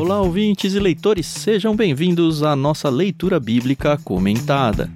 [0.00, 4.90] Olá, ouvintes e leitores, sejam bem-vindos à nossa leitura bíblica comentada.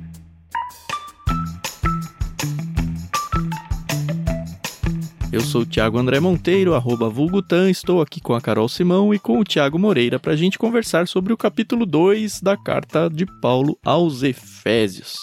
[5.30, 9.18] Eu sou o Thiago André Monteiro, arroba Vulgutan, estou aqui com a Carol Simão e
[9.18, 13.26] com o Thiago Moreira para a gente conversar sobre o capítulo 2 da carta de
[13.42, 15.18] Paulo aos Efésios.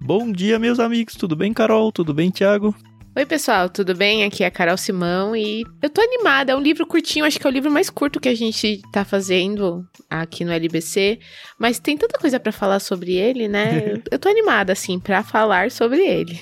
[0.00, 1.90] Bom dia, meus amigos, tudo bem, Carol?
[1.90, 2.72] Tudo bem, Thiago?
[3.16, 4.24] Oi, pessoal, tudo bem?
[4.24, 6.50] Aqui é a Carol Simão e eu tô animada.
[6.50, 9.04] É um livro curtinho, acho que é o livro mais curto que a gente tá
[9.04, 11.20] fazendo aqui no LBC,
[11.56, 14.02] mas tem tanta coisa para falar sobre ele, né?
[14.10, 16.40] eu tô animada, assim, para falar sobre ele.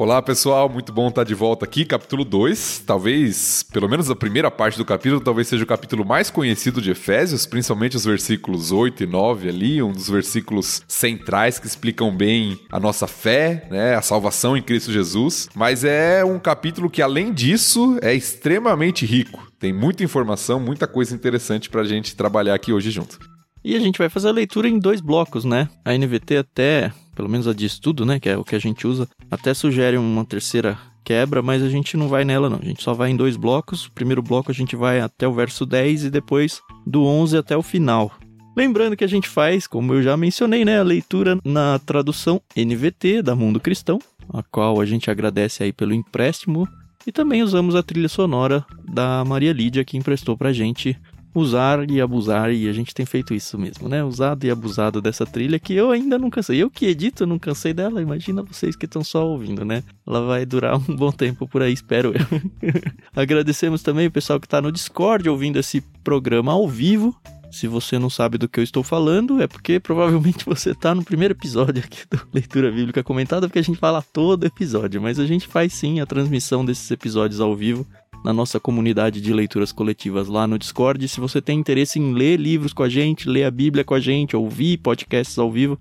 [0.00, 2.84] Olá pessoal, muito bom estar de volta aqui, capítulo 2.
[2.86, 6.90] Talvez, pelo menos a primeira parte do capítulo, talvez seja o capítulo mais conhecido de
[6.90, 12.58] Efésios, principalmente os versículos 8 e 9 ali, um dos versículos centrais que explicam bem
[12.72, 15.50] a nossa fé, né, a salvação em Cristo Jesus.
[15.54, 19.52] Mas é um capítulo que, além disso, é extremamente rico.
[19.58, 23.18] Tem muita informação, muita coisa interessante para a gente trabalhar aqui hoje junto.
[23.62, 25.68] E a gente vai fazer a leitura em dois blocos, né?
[25.84, 26.90] A NVT até
[27.20, 29.98] pelo menos a de estudo, né, que é o que a gente usa, até sugere
[29.98, 32.58] uma terceira quebra, mas a gente não vai nela não.
[32.58, 33.84] A gente só vai em dois blocos.
[33.84, 37.54] O primeiro bloco a gente vai até o verso 10 e depois do 11 até
[37.54, 38.10] o final.
[38.56, 43.20] Lembrando que a gente faz, como eu já mencionei, né, a leitura na tradução NVT
[43.20, 43.98] da Mundo Cristão,
[44.32, 46.66] a qual a gente agradece aí pelo empréstimo
[47.06, 50.96] e também usamos a trilha sonora da Maria Lídia que emprestou pra gente
[51.34, 54.02] usar e abusar, e a gente tem feito isso mesmo, né?
[54.02, 56.62] Usado e abusado dessa trilha que eu ainda não cansei.
[56.62, 59.82] Eu que edito, não cansei dela, imagina vocês que estão só ouvindo, né?
[60.06, 62.40] Ela vai durar um bom tempo por aí, espero eu.
[63.14, 67.14] Agradecemos também o pessoal que está no Discord ouvindo esse programa ao vivo.
[67.50, 71.04] Se você não sabe do que eu estou falando, é porque provavelmente você está no
[71.04, 75.26] primeiro episódio aqui do Leitura Bíblica Comentada, porque a gente fala todo episódio, mas a
[75.26, 77.86] gente faz sim a transmissão desses episódios ao vivo
[78.24, 81.06] na nossa comunidade de leituras coletivas lá no Discord.
[81.08, 84.00] Se você tem interesse em ler livros com a gente, ler a Bíblia com a
[84.00, 85.78] gente, ouvir podcasts ao vivo,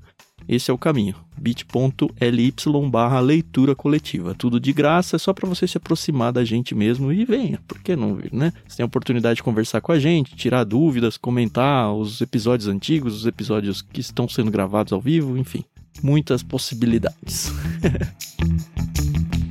[0.47, 1.15] esse é o caminho.
[1.37, 2.53] bit.ly
[2.89, 4.33] barra leitura coletiva.
[4.33, 7.59] Tudo de graça, é só para você se aproximar da gente mesmo e venha.
[7.67, 8.53] Por que não vir, né?
[8.67, 13.15] Você tem a oportunidade de conversar com a gente, tirar dúvidas, comentar os episódios antigos,
[13.15, 15.63] os episódios que estão sendo gravados ao vivo, enfim.
[16.01, 17.51] Muitas possibilidades.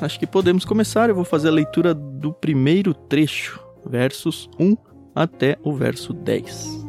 [0.00, 1.08] acho que podemos começar.
[1.08, 4.76] Eu vou fazer a leitura do primeiro trecho, versos 1
[5.14, 6.86] até o verso 10.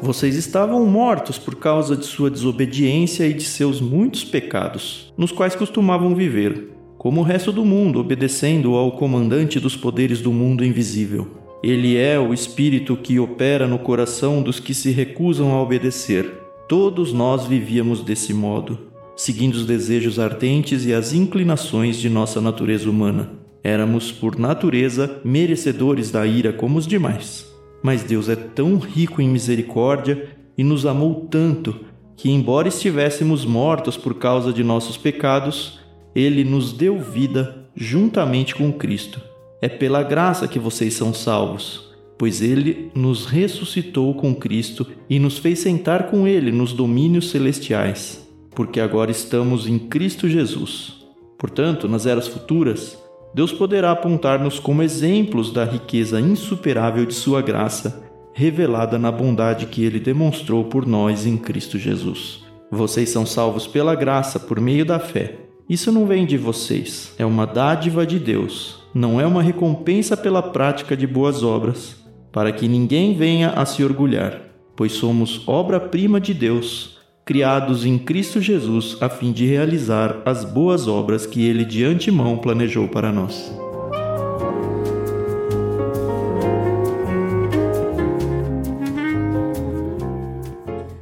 [0.00, 5.56] Vocês estavam mortos por causa de sua desobediência e de seus muitos pecados, nos quais
[5.56, 11.45] costumavam viver, como o resto do mundo, obedecendo ao comandante dos poderes do mundo invisível
[11.62, 16.30] ele é o Espírito que opera no coração dos que se recusam a obedecer.
[16.68, 18.78] Todos nós vivíamos desse modo,
[19.16, 23.32] seguindo os desejos ardentes e as inclinações de nossa natureza humana.
[23.64, 27.50] Éramos, por natureza, merecedores da ira como os demais.
[27.82, 31.80] Mas Deus é tão rico em misericórdia e nos amou tanto
[32.16, 35.80] que, embora estivéssemos mortos por causa de nossos pecados,
[36.14, 39.20] Ele nos deu vida juntamente com Cristo.
[39.60, 45.38] É pela graça que vocês são salvos, pois ele nos ressuscitou com Cristo e nos
[45.38, 51.06] fez sentar com ele nos domínios celestiais, porque agora estamos em Cristo Jesus.
[51.38, 52.98] Portanto, nas eras futuras,
[53.34, 58.02] Deus poderá apontar-nos como exemplos da riqueza insuperável de Sua graça,
[58.34, 62.44] revelada na bondade que Ele demonstrou por nós em Cristo Jesus.
[62.70, 65.38] Vocês são salvos pela graça por meio da fé.
[65.68, 70.42] Isso não vem de vocês, é uma dádiva de Deus não é uma recompensa pela
[70.42, 71.96] prática de boas obras,
[72.32, 74.40] para que ninguém venha a se orgulhar,
[74.74, 80.88] pois somos obra-prima de Deus, criados em Cristo Jesus a fim de realizar as boas
[80.88, 83.52] obras que ele de antemão planejou para nós.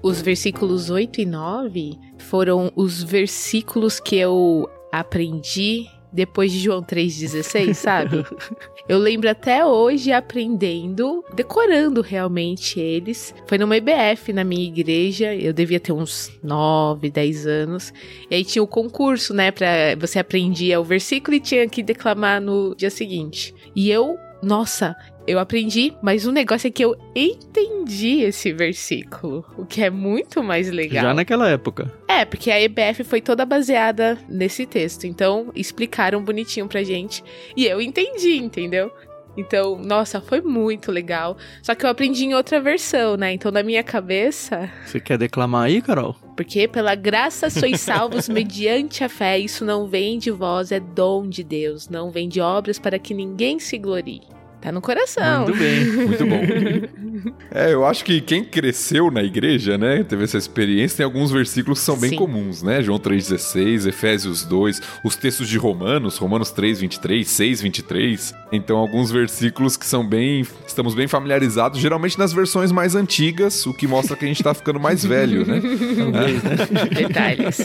[0.03, 7.75] Os versículos 8 e 9 foram os versículos que eu aprendi depois de João 3,16,
[7.75, 8.25] sabe?
[8.89, 13.35] Eu lembro até hoje aprendendo, decorando realmente eles.
[13.47, 17.95] Foi numa IBF na minha igreja, eu devia ter uns 9, 10 anos.
[18.31, 19.51] E aí tinha o concurso, né?
[19.51, 23.55] Pra você aprendia o versículo e tinha que declamar no dia seguinte.
[23.75, 24.95] E eu nossa,
[25.27, 30.43] eu aprendi, mas o negócio é que eu entendi esse versículo, o que é muito
[30.43, 31.03] mais legal.
[31.03, 31.93] Já naquela época.
[32.07, 35.07] É, porque a EBF foi toda baseada nesse texto.
[35.07, 37.25] Então, explicaram bonitinho pra gente.
[37.57, 38.93] E eu entendi, entendeu?
[39.37, 41.37] Então, nossa, foi muito legal.
[41.63, 43.33] Só que eu aprendi em outra versão, né?
[43.33, 44.71] Então, na minha cabeça.
[44.87, 46.15] Você quer declamar aí, Carol?
[46.37, 49.39] Porque pela graça sois salvos mediante a fé.
[49.39, 51.89] Isso não vem de vós, é dom de Deus.
[51.89, 54.23] Não vem de obras para que ninguém se glorie.
[54.65, 55.45] Tá no coração.
[55.45, 57.35] Muito bem, muito bom.
[57.53, 61.81] é, eu acho que quem cresceu na igreja, né, teve essa experiência, tem alguns versículos
[61.81, 62.17] que são bem Sim.
[62.17, 62.83] comuns, né?
[62.83, 68.35] João 3,16, Efésios 2, os textos de Romanos, Romanos 3, 23, 6, 23.
[68.53, 70.47] Então, alguns versículos que são bem.
[70.75, 74.53] Estamos bem familiarizados, geralmente nas versões mais antigas, o que mostra que a gente tá
[74.53, 75.63] ficando mais velho, né?
[76.93, 77.59] Detalhes.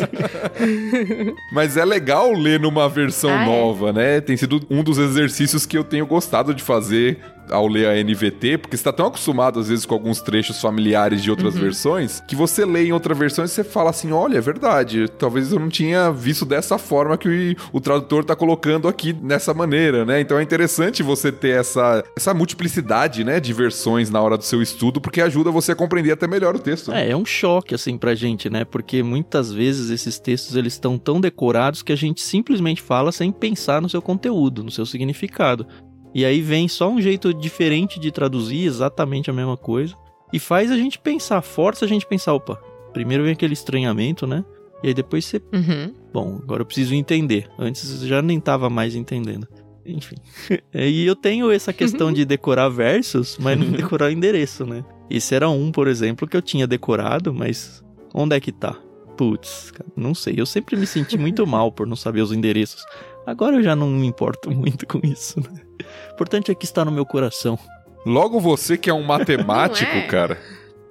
[1.51, 3.45] Mas é legal ler numa versão ah, é?
[3.47, 3.93] nova, é?
[3.93, 4.21] né?
[4.21, 7.17] Tem sido um dos exercícios que eu tenho gostado de fazer
[7.51, 11.21] ao ler a NVT, porque você tá tão acostumado às vezes com alguns trechos familiares
[11.21, 11.61] de outras uhum.
[11.61, 15.51] versões, que você lê em outra versão e você fala assim: olha, é verdade, talvez
[15.51, 20.19] eu não tinha visto dessa forma que o, tradutor tá colocando aqui nessa maneira, né?
[20.21, 24.61] Então é interessante você ter essa, essa multiplicidade, né, de versões na hora do seu
[24.61, 26.91] estudo, porque ajuda você a compreender até melhor o texto.
[26.91, 28.65] É, é um choque, assim, pra gente, né?
[28.65, 33.31] Porque muitas vezes esses textos eles estão tão decorados que a gente simplesmente fala sem
[33.31, 35.65] pensar no seu conteúdo, no seu significado.
[36.13, 39.95] E aí vem só um jeito diferente de traduzir exatamente a mesma coisa.
[40.31, 42.55] E faz a gente pensar, força a gente pensar, opa,
[42.93, 44.43] primeiro vem aquele estranhamento, né?
[44.83, 45.41] E aí depois você.
[45.53, 45.93] Uhum.
[46.13, 47.49] Bom, agora eu preciso entender.
[47.57, 49.47] Antes já nem tava mais entendendo.
[49.85, 50.15] Enfim.
[50.73, 54.83] e eu tenho essa questão de decorar versos, mas não decorar endereço, né?
[55.09, 57.83] Esse era um, por exemplo, que eu tinha decorado, mas
[58.13, 58.77] onde é que tá?
[59.17, 60.35] Putz, não sei.
[60.37, 62.81] Eu sempre me senti muito mal por não saber os endereços.
[63.29, 65.61] Agora eu já não me importo muito com isso, né?
[66.09, 67.59] O importante é que está no meu coração.
[68.03, 70.07] Logo você que é um matemático, não é?
[70.07, 70.37] cara.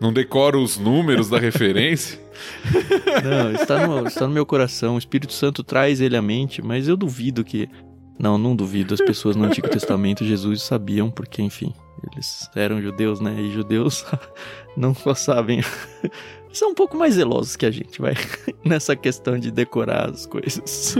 [0.00, 2.20] Não decora os números da referência?
[3.24, 4.94] Não, está no, está no meu coração.
[4.94, 7.68] O Espírito Santo traz ele à mente, mas eu duvido que.
[8.16, 8.94] Não, não duvido.
[8.94, 11.74] As pessoas no Antigo Testamento, Jesus sabiam, porque, enfim,
[12.12, 13.34] eles eram judeus, né?
[13.40, 14.06] E judeus
[14.76, 15.62] não só sabem.
[16.52, 18.14] São um pouco mais zelosos que a gente, vai.
[18.64, 20.96] Nessa questão de decorar as coisas.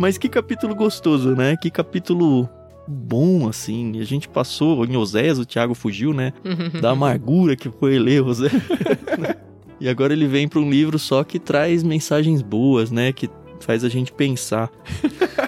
[0.00, 1.58] Mas que capítulo gostoso, né?
[1.58, 2.48] Que capítulo
[2.88, 4.00] bom, assim.
[4.00, 6.32] A gente passou em Oséias, o Thiago fugiu, né?
[6.80, 8.62] da amargura que foi ler Oséias.
[9.78, 13.12] e agora ele vem para um livro só que traz mensagens boas, né?
[13.12, 13.28] Que
[13.60, 14.70] faz a gente pensar.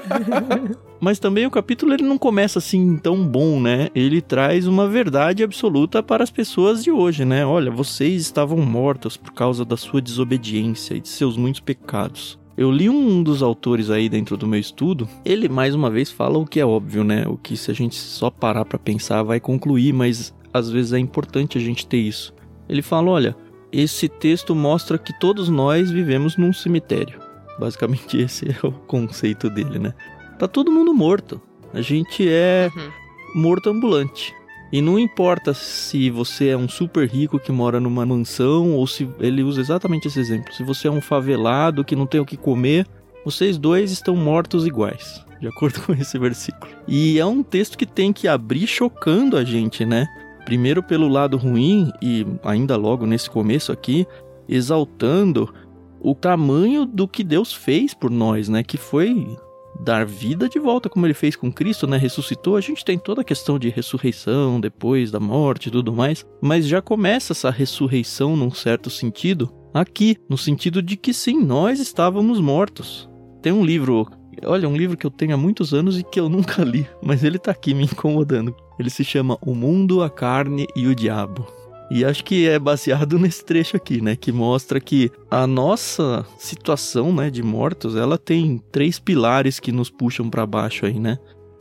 [1.00, 3.88] Mas também o capítulo ele não começa assim tão bom, né?
[3.94, 7.46] Ele traz uma verdade absoluta para as pessoas de hoje, né?
[7.46, 12.41] Olha, vocês estavam mortos por causa da sua desobediência e de seus muitos pecados.
[12.56, 16.38] Eu li um dos autores aí dentro do meu estudo, ele mais uma vez fala
[16.38, 17.24] o que é óbvio, né?
[17.26, 20.98] O que se a gente só parar para pensar vai concluir, mas às vezes é
[20.98, 22.34] importante a gente ter isso.
[22.68, 23.36] Ele fala, olha,
[23.72, 27.18] esse texto mostra que todos nós vivemos num cemitério.
[27.58, 29.94] Basicamente esse é o conceito dele, né?
[30.38, 31.40] Tá todo mundo morto.
[31.72, 33.42] A gente é uhum.
[33.42, 34.34] morto ambulante.
[34.72, 39.06] E não importa se você é um super rico que mora numa mansão ou se
[39.20, 40.52] ele usa exatamente esse exemplo.
[40.54, 42.86] Se você é um favelado que não tem o que comer,
[43.22, 46.72] vocês dois estão mortos iguais, de acordo com esse versículo.
[46.88, 50.08] E é um texto que tem que abrir chocando a gente, né?
[50.46, 54.06] Primeiro pelo lado ruim e ainda logo nesse começo aqui,
[54.48, 55.52] exaltando
[56.00, 58.62] o tamanho do que Deus fez por nós, né?
[58.62, 59.36] Que foi
[59.80, 61.96] dar vida de volta, como ele fez com Cristo, né?
[61.96, 62.56] Ressuscitou.
[62.56, 66.66] A gente tem toda a questão de ressurreição depois da morte e tudo mais, mas
[66.66, 72.40] já começa essa ressurreição num certo sentido aqui, no sentido de que sim, nós estávamos
[72.40, 73.08] mortos.
[73.40, 74.06] Tem um livro,
[74.44, 77.24] olha, um livro que eu tenho há muitos anos e que eu nunca li, mas
[77.24, 78.54] ele tá aqui me incomodando.
[78.78, 81.61] Ele se chama O Mundo, a Carne e o Diabo.
[81.94, 87.12] E acho que é baseado nesse trecho aqui, né, que mostra que a nossa situação,
[87.12, 91.18] né, de mortos, ela tem três pilares que nos puxam para baixo aí, né,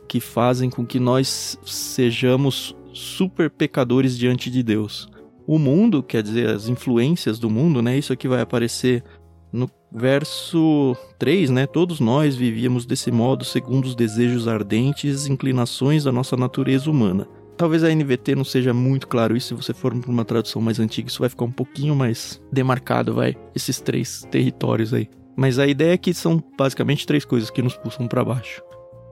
[0.08, 5.06] que fazem com que nós sejamos super pecadores diante de Deus.
[5.46, 9.04] O mundo, quer dizer, as influências do mundo, né, isso aqui vai aparecer
[9.52, 11.66] no verso 3, né?
[11.66, 17.28] Todos nós vivíamos desse modo segundo os desejos ardentes e inclinações da nossa natureza humana.
[17.62, 20.80] Talvez a NVT não seja muito claro isso, se você for para uma tradução mais
[20.80, 25.08] antiga, isso vai ficar um pouquinho mais demarcado, vai, esses três territórios aí.
[25.36, 28.60] Mas a ideia é que são basicamente três coisas que nos pulsam para baixo.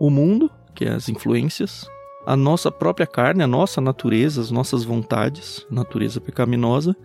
[0.01, 1.87] O mundo, que é as influências,
[2.27, 6.97] a nossa própria carne, a nossa natureza, as nossas vontades, natureza pecaminosa,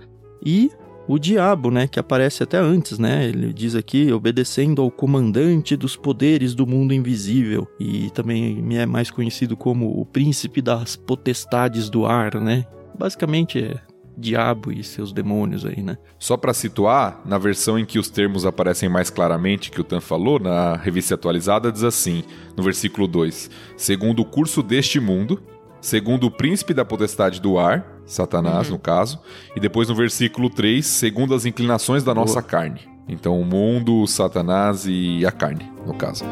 [0.43, 0.71] e
[1.07, 3.25] o diabo, né, que aparece até antes, né?
[3.25, 8.85] Ele diz aqui, obedecendo ao comandante dos poderes do mundo invisível, e também me é
[8.85, 12.65] mais conhecido como o príncipe das potestades do ar, né?
[12.97, 13.79] Basicamente é
[14.17, 15.97] diabo e seus demônios aí, né?
[16.17, 19.99] Só para situar, na versão em que os termos aparecem mais claramente que o Tan
[19.99, 22.23] falou, na revista atualizada diz assim,
[22.55, 25.41] no versículo 2: segundo o curso deste mundo,
[25.81, 28.73] segundo o príncipe da potestade do ar, Satanás, uhum.
[28.73, 29.19] no caso,
[29.55, 32.43] e depois no versículo 3, segundo as inclinações da nossa Boa.
[32.43, 32.81] carne.
[33.07, 36.25] Então, o mundo, Satanás e a carne, no caso.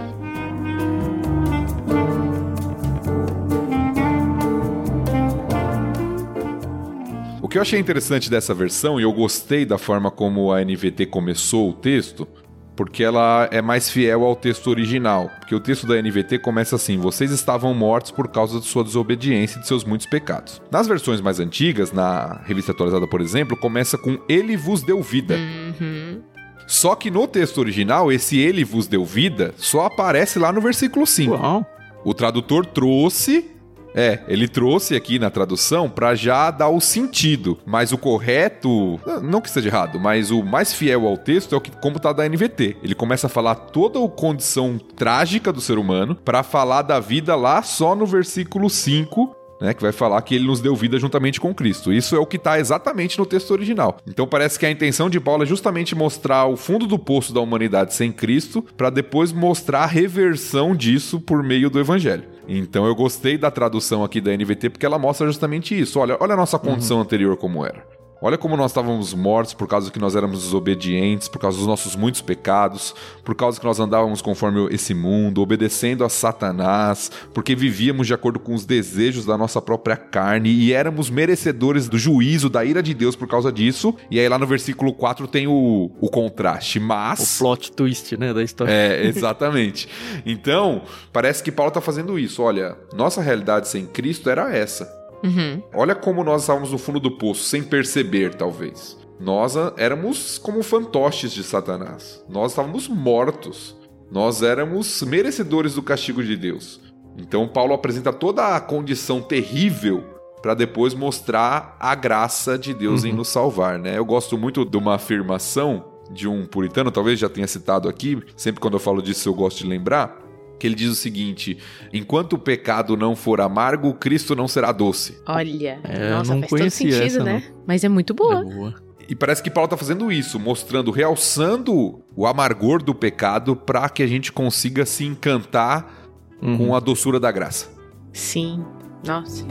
[7.41, 11.05] O que eu achei interessante dessa versão, e eu gostei da forma como a NVT
[11.07, 12.27] começou o texto,
[12.75, 15.29] porque ela é mais fiel ao texto original.
[15.39, 19.57] Porque o texto da NVT começa assim: vocês estavam mortos por causa de sua desobediência
[19.57, 20.61] e de seus muitos pecados.
[20.71, 25.35] Nas versões mais antigas, na revista atualizada, por exemplo, começa com Ele vos deu vida.
[25.35, 26.21] Uhum.
[26.67, 31.05] Só que no texto original, esse Ele vos deu vida só aparece lá no versículo
[31.05, 31.33] 5.
[31.33, 31.65] Uau.
[32.05, 33.52] O tradutor trouxe
[33.95, 39.41] é, ele trouxe aqui na tradução para já dar o sentido, mas o correto, não
[39.41, 42.27] que esteja errado, mas o mais fiel ao texto é o que como tá da
[42.27, 42.77] NVT.
[42.83, 47.35] Ele começa a falar toda a condição trágica do ser humano para falar da vida
[47.35, 51.39] lá só no versículo 5 né, que vai falar que ele nos deu vida juntamente
[51.39, 51.93] com Cristo.
[51.93, 53.97] Isso é o que está exatamente no texto original.
[54.05, 57.39] Então parece que a intenção de Paulo é justamente mostrar o fundo do poço da
[57.39, 62.32] humanidade sem Cristo, para depois mostrar a reversão disso por meio do Evangelho.
[62.47, 65.99] Então eu gostei da tradução aqui da NVT porque ela mostra justamente isso.
[65.99, 67.03] Olha, olha a nossa condição uhum.
[67.03, 67.85] anterior como era.
[68.25, 71.93] Olha como nós estávamos mortos por causa que nós éramos desobedientes, por causa dos nossos
[71.93, 78.07] muitos pecados, por causa que nós andávamos conforme esse mundo, obedecendo a Satanás, porque vivíamos
[78.07, 82.63] de acordo com os desejos da nossa própria carne e éramos merecedores do juízo, da
[82.63, 83.93] ira de Deus por causa disso.
[84.09, 87.35] E aí lá no versículo 4 tem o, o contraste, mas...
[87.35, 88.71] O plot twist, né, da história.
[88.71, 89.89] É, exatamente.
[90.25, 92.41] então, parece que Paulo está fazendo isso.
[92.41, 95.02] Olha, nossa realidade sem Cristo era essa.
[95.23, 95.63] Uhum.
[95.73, 98.97] Olha como nós estávamos no fundo do poço, sem perceber, talvez.
[99.19, 102.23] Nós éramos como fantoches de Satanás.
[102.27, 103.75] Nós estávamos mortos.
[104.11, 106.81] Nós éramos merecedores do castigo de Deus.
[107.17, 110.03] Então, Paulo apresenta toda a condição terrível
[110.41, 113.09] para depois mostrar a graça de Deus uhum.
[113.09, 113.97] em nos salvar, né?
[113.97, 118.59] Eu gosto muito de uma afirmação de um puritano, talvez já tenha citado aqui, sempre
[118.59, 120.21] quando eu falo disso eu gosto de lembrar,
[120.63, 121.57] que ele diz o seguinte:
[121.91, 125.21] enquanto o pecado não for amargo, Cristo não será doce.
[125.27, 127.43] Olha, é, nossa, faz todo sentido, essa, né?
[127.49, 127.63] Não.
[127.67, 128.39] Mas é muito boa.
[128.39, 128.75] É boa.
[129.09, 134.01] E parece que Paulo está fazendo isso, mostrando, realçando o amargor do pecado para que
[134.01, 136.09] a gente consiga se encantar
[136.41, 136.57] uhum.
[136.57, 137.69] com a doçura da graça.
[138.13, 138.63] Sim,
[139.05, 139.45] nossa.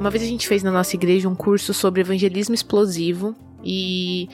[0.00, 4.28] Uma vez a gente fez na nossa igreja um curso sobre evangelismo explosivo e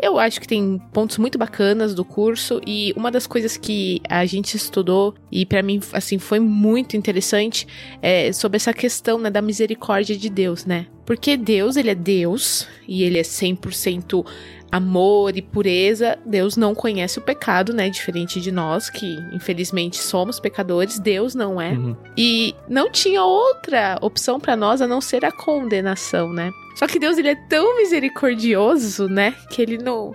[0.00, 4.24] eu acho que tem pontos muito bacanas do curso e uma das coisas que a
[4.24, 7.66] gente estudou e para mim assim foi muito interessante
[8.00, 10.86] é sobre essa questão né, da misericórdia de Deus, né?
[11.04, 14.24] Porque Deus, ele é Deus e ele é 100%
[14.70, 17.88] amor e pureza, Deus não conhece o pecado, né?
[17.88, 21.72] Diferente de nós, que infelizmente somos pecadores, Deus não é.
[21.72, 21.96] Uhum.
[22.16, 26.50] E não tinha outra opção para nós a não ser a condenação, né?
[26.78, 29.34] Só que Deus ele é tão misericordioso, né?
[29.50, 30.14] Que ele não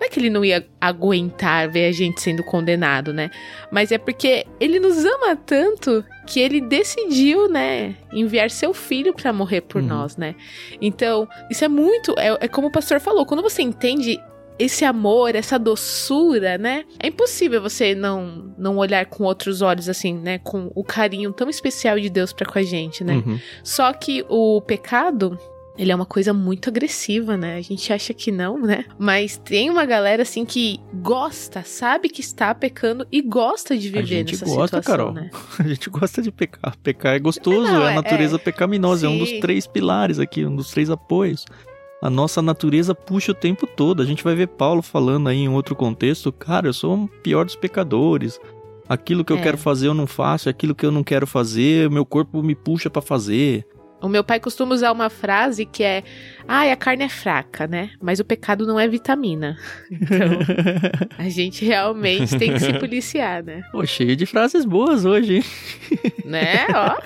[0.00, 3.30] não é que ele não ia aguentar ver a gente sendo condenado, né?
[3.70, 9.30] Mas é porque ele nos ama tanto que ele decidiu, né, enviar seu filho para
[9.30, 9.88] morrer por uhum.
[9.88, 10.34] nós, né?
[10.80, 12.18] Então, isso é muito.
[12.18, 14.18] É, é como o pastor falou, quando você entende
[14.58, 16.84] esse amor, essa doçura, né?
[16.98, 20.38] É impossível você não não olhar com outros olhos assim, né?
[20.38, 23.22] Com o carinho tão especial de Deus para com a gente, né?
[23.24, 23.38] Uhum.
[23.62, 25.38] Só que o pecado,
[25.80, 27.56] ele é uma coisa muito agressiva, né?
[27.56, 28.84] A gente acha que não, né?
[28.98, 34.22] Mas tem uma galera assim que gosta, sabe que está pecando e gosta de viver
[34.22, 35.12] nessa gosta, situação, Carol.
[35.14, 35.30] né?
[35.58, 36.76] A gente gosta de pecar.
[36.82, 38.38] Pecar é gostoso, não, é a natureza é...
[38.38, 39.06] pecaminosa, Sim.
[39.06, 41.46] é um dos três pilares aqui, um dos três apoios.
[42.02, 44.02] A nossa natureza puxa o tempo todo.
[44.02, 47.46] A gente vai ver Paulo falando aí em outro contexto, cara, eu sou o pior
[47.46, 48.38] dos pecadores.
[48.86, 49.40] Aquilo que eu é.
[49.40, 52.90] quero fazer eu não faço, aquilo que eu não quero fazer, meu corpo me puxa
[52.90, 53.64] para fazer.
[54.02, 56.02] O meu pai costuma usar uma frase que é:
[56.48, 57.90] ai, ah, a carne é fraca, né?
[58.00, 59.56] Mas o pecado não é vitamina.
[60.10, 60.38] Então,
[61.18, 63.62] a gente realmente tem que se policiar, né?
[63.70, 65.44] Pô, cheio de frases boas hoje, hein?
[66.24, 66.66] Né?
[66.74, 66.96] Ó.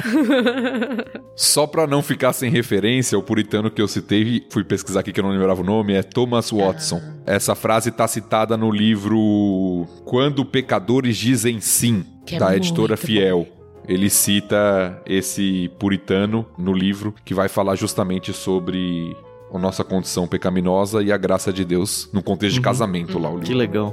[1.36, 5.20] Só pra não ficar sem referência, o puritano que eu citei, fui pesquisar aqui que
[5.20, 7.00] eu não lembrava o nome, é Thomas Watson.
[7.02, 7.34] Ah.
[7.34, 13.48] Essa frase tá citada no livro Quando Pecadores Dizem Sim, que é da editora Fiel.
[13.86, 19.14] Ele cita esse puritano no livro que vai falar justamente sobre
[19.52, 22.62] a nossa condição pecaminosa e a graça de Deus no contexto uhum.
[22.62, 23.46] de casamento lá o livro.
[23.46, 23.92] Que legal.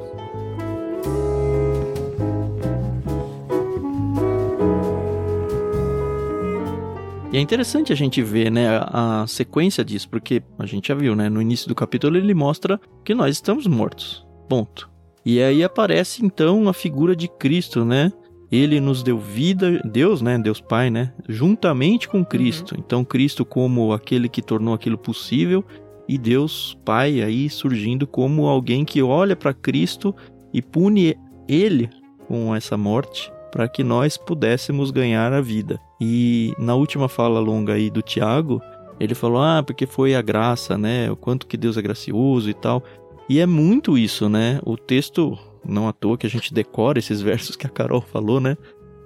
[7.33, 10.95] E é interessante a gente ver, né, a, a, sequência disso, porque a gente já
[10.95, 14.25] viu, né, no início do capítulo ele mostra que nós estamos mortos.
[14.49, 14.89] Ponto.
[15.25, 18.11] E aí aparece então a figura de Cristo, né?
[18.51, 22.75] Ele nos deu vida, Deus, né, Deus Pai, né, juntamente com Cristo.
[22.75, 22.81] Uhum.
[22.85, 25.63] Então Cristo como aquele que tornou aquilo possível
[26.07, 30.13] e Deus Pai aí surgindo como alguém que olha para Cristo
[30.53, 31.15] e pune
[31.47, 31.89] ele
[32.27, 35.79] com essa morte para que nós pudéssemos ganhar a vida.
[35.99, 38.61] E na última fala longa aí do Tiago,
[38.99, 41.11] ele falou: "Ah, porque foi a graça, né?
[41.11, 42.83] O quanto que Deus é gracioso e tal".
[43.29, 44.59] E é muito isso, né?
[44.65, 48.39] O texto, não à toa que a gente decora esses versos que a Carol falou,
[48.39, 48.57] né?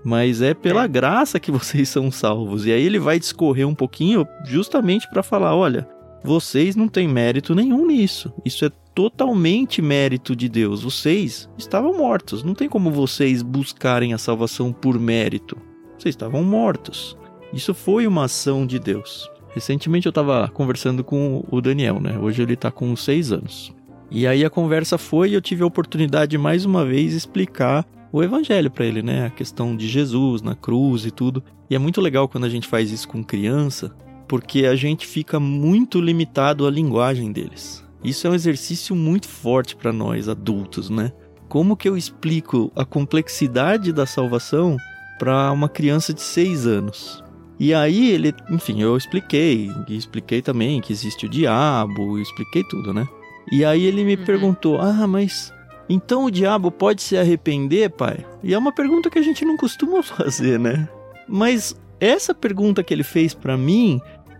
[0.03, 0.87] Mas é pela é.
[0.87, 2.65] graça que vocês são salvos.
[2.65, 5.87] E aí ele vai discorrer um pouquinho justamente para falar: olha,
[6.23, 8.33] vocês não têm mérito nenhum nisso.
[8.43, 10.83] Isso é totalmente mérito de Deus.
[10.83, 12.43] Vocês estavam mortos.
[12.43, 15.57] Não tem como vocês buscarem a salvação por mérito.
[15.97, 17.17] Vocês estavam mortos.
[17.53, 19.29] Isso foi uma ação de Deus.
[19.53, 22.17] Recentemente eu estava conversando com o Daniel, né?
[22.17, 23.74] Hoje ele está com seis anos.
[24.09, 27.85] E aí a conversa foi e eu tive a oportunidade de mais uma vez explicar
[28.11, 29.25] o evangelho para ele, né?
[29.25, 31.43] A questão de Jesus na cruz e tudo.
[31.69, 33.93] E é muito legal quando a gente faz isso com criança,
[34.27, 37.83] porque a gente fica muito limitado à linguagem deles.
[38.03, 41.11] Isso é um exercício muito forte para nós adultos, né?
[41.49, 44.77] Como que eu explico a complexidade da salvação
[45.17, 47.23] para uma criança de 6 anos.
[47.59, 53.07] E aí ele, enfim, eu expliquei, expliquei também que existe o diabo, expliquei tudo, né?
[53.51, 54.25] E aí ele me uhum.
[54.25, 55.53] perguntou: "Ah, mas
[55.87, 59.57] então o diabo pode se arrepender, pai?" E é uma pergunta que a gente não
[59.57, 60.87] costuma fazer, né?
[61.27, 63.99] Mas essa pergunta que ele fez para mim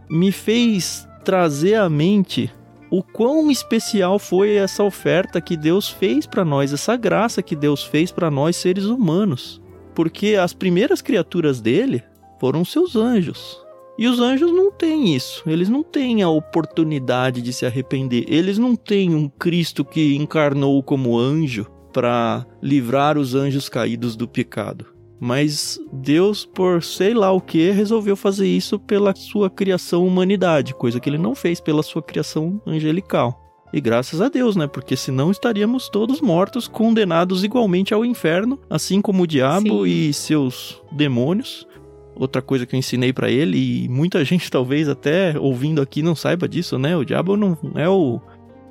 [0.10, 2.52] me fez trazer à mente
[2.90, 7.84] o quão especial foi essa oferta que Deus fez para nós, essa graça que Deus
[7.84, 9.62] fez para nós seres humanos.
[9.94, 12.04] Porque as primeiras criaturas dele
[12.40, 13.65] foram seus anjos.
[13.98, 15.44] E os anjos não têm isso.
[15.48, 18.26] Eles não têm a oportunidade de se arrepender.
[18.28, 24.28] Eles não têm um Cristo que encarnou como anjo para livrar os anjos caídos do
[24.28, 24.86] pecado.
[25.18, 31.00] Mas Deus, por sei lá o que, resolveu fazer isso pela sua criação humanidade, coisa
[31.00, 33.42] que ele não fez pela sua criação angelical.
[33.74, 34.68] E graças a Deus, né?
[34.68, 39.90] Porque senão estaríamos todos mortos, condenados igualmente ao inferno, assim como o diabo Sim.
[39.90, 41.68] e seus demônios.
[42.16, 46.16] Outra coisa que eu ensinei para ele, e muita gente talvez até ouvindo aqui não
[46.16, 46.96] saiba disso, né?
[46.96, 48.22] O diabo não é o,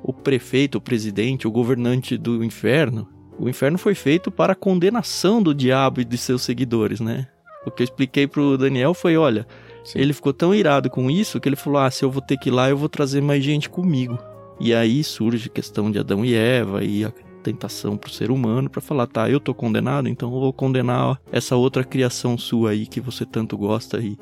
[0.01, 3.07] o prefeito, o presidente, o governante do inferno.
[3.37, 7.27] O inferno foi feito para a condenação do diabo e de seus seguidores, né?
[7.65, 9.47] O que eu expliquei pro Daniel foi, olha,
[9.83, 9.99] Sim.
[9.99, 12.49] ele ficou tão irado com isso que ele falou: "Ah, se eu vou ter que
[12.49, 14.17] ir lá, eu vou trazer mais gente comigo".
[14.59, 17.11] E aí surge a questão de Adão e Eva e a
[17.45, 21.21] tentação para o ser humano para falar, tá, eu tô condenado, então eu vou condenar
[21.31, 24.17] essa outra criação sua aí que você tanto gosta e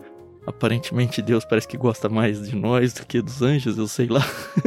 [0.46, 4.22] aparentemente Deus parece que gosta mais de nós do que dos anjos, eu sei lá.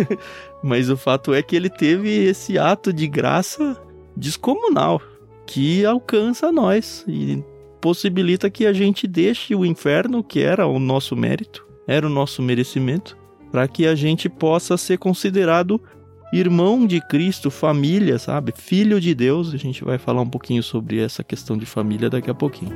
[0.65, 3.79] Mas o fato é que ele teve esse ato de graça
[4.17, 5.03] descomunal
[5.45, 7.45] que alcança nós e
[7.79, 12.41] possibilita que a gente deixe o inferno, que era o nosso mérito, era o nosso
[12.41, 13.17] merecimento,
[13.53, 15.81] para que a gente possa ser considerado
[16.33, 18.53] irmão de Cristo, família, sabe?
[18.57, 19.55] Filho de Deus.
[19.55, 22.73] A gente vai falar um pouquinho sobre essa questão de família daqui a pouquinho.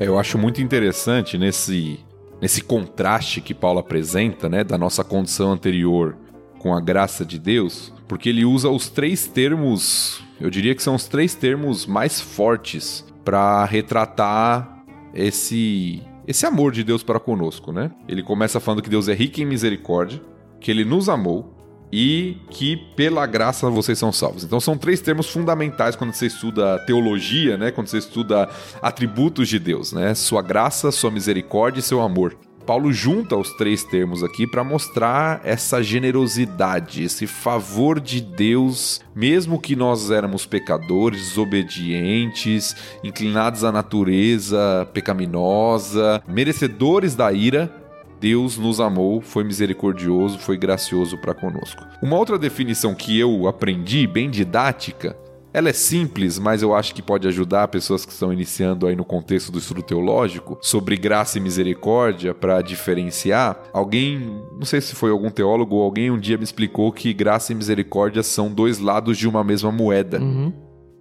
[0.00, 1.98] É, eu acho muito interessante nesse,
[2.40, 6.16] nesse contraste que Paulo apresenta, né, da nossa condição anterior
[6.58, 10.94] com a graça de Deus, porque ele usa os três termos, eu diria que são
[10.94, 14.77] os três termos mais fortes para retratar
[15.14, 17.90] esse esse amor de Deus para conosco, né?
[18.06, 20.20] Ele começa falando que Deus é rico em misericórdia,
[20.60, 21.54] que ele nos amou
[21.90, 24.44] e que pela graça vocês são salvos.
[24.44, 27.70] Então são três termos fundamentais quando você estuda teologia, né?
[27.70, 28.48] Quando você estuda
[28.82, 30.14] atributos de Deus, né?
[30.14, 32.36] Sua graça, sua misericórdia e seu amor.
[32.68, 39.58] Paulo junta os três termos aqui para mostrar essa generosidade, esse favor de Deus, mesmo
[39.58, 47.74] que nós éramos pecadores, desobedientes, inclinados à natureza pecaminosa, merecedores da ira,
[48.20, 51.82] Deus nos amou, foi misericordioso, foi gracioso para conosco.
[52.02, 55.16] Uma outra definição que eu aprendi, bem didática,
[55.58, 59.04] ela é simples, mas eu acho que pode ajudar pessoas que estão iniciando aí no
[59.04, 63.60] contexto do estudo teológico sobre graça e misericórdia para diferenciar.
[63.72, 67.52] Alguém, não sei se foi algum teólogo ou alguém um dia me explicou que graça
[67.52, 70.20] e misericórdia são dois lados de uma mesma moeda.
[70.20, 70.52] Uhum.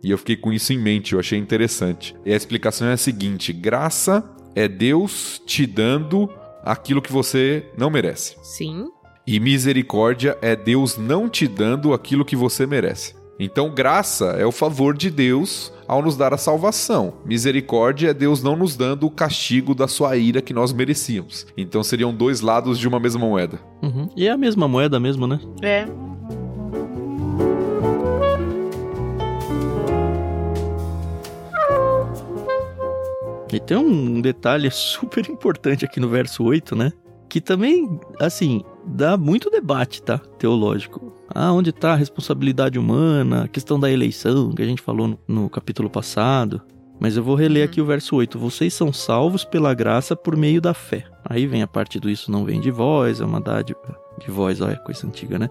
[0.03, 2.15] E eu fiquei com isso em mente, eu achei interessante.
[2.25, 4.23] E a explicação é a seguinte: graça
[4.55, 6.29] é Deus te dando
[6.63, 8.35] aquilo que você não merece.
[8.41, 8.87] Sim.
[9.25, 13.16] E misericórdia é Deus não te dando aquilo que você merece.
[13.39, 17.13] Então, graça é o favor de Deus ao nos dar a salvação.
[17.23, 21.45] Misericórdia é Deus não nos dando o castigo da sua ira que nós merecíamos.
[21.55, 23.59] Então, seriam dois lados de uma mesma moeda.
[23.83, 24.09] Uhum.
[24.15, 25.39] E é a mesma moeda mesmo, né?
[25.61, 25.85] É.
[33.53, 36.91] E tem um detalhe super importante aqui no verso 8, né?
[37.29, 40.17] Que também, assim, dá muito debate, tá?
[40.37, 41.13] Teológico.
[41.33, 45.19] Ah, onde tá a responsabilidade humana, a questão da eleição, que a gente falou no,
[45.27, 46.61] no capítulo passado.
[46.99, 48.39] Mas eu vou reler aqui o verso 8.
[48.39, 51.05] Vocês são salvos pela graça por meio da fé.
[51.23, 53.79] Aí vem a parte do isso não vem de vós, é uma dádiva
[54.19, 55.49] de vós, olha, coisa antiga, né?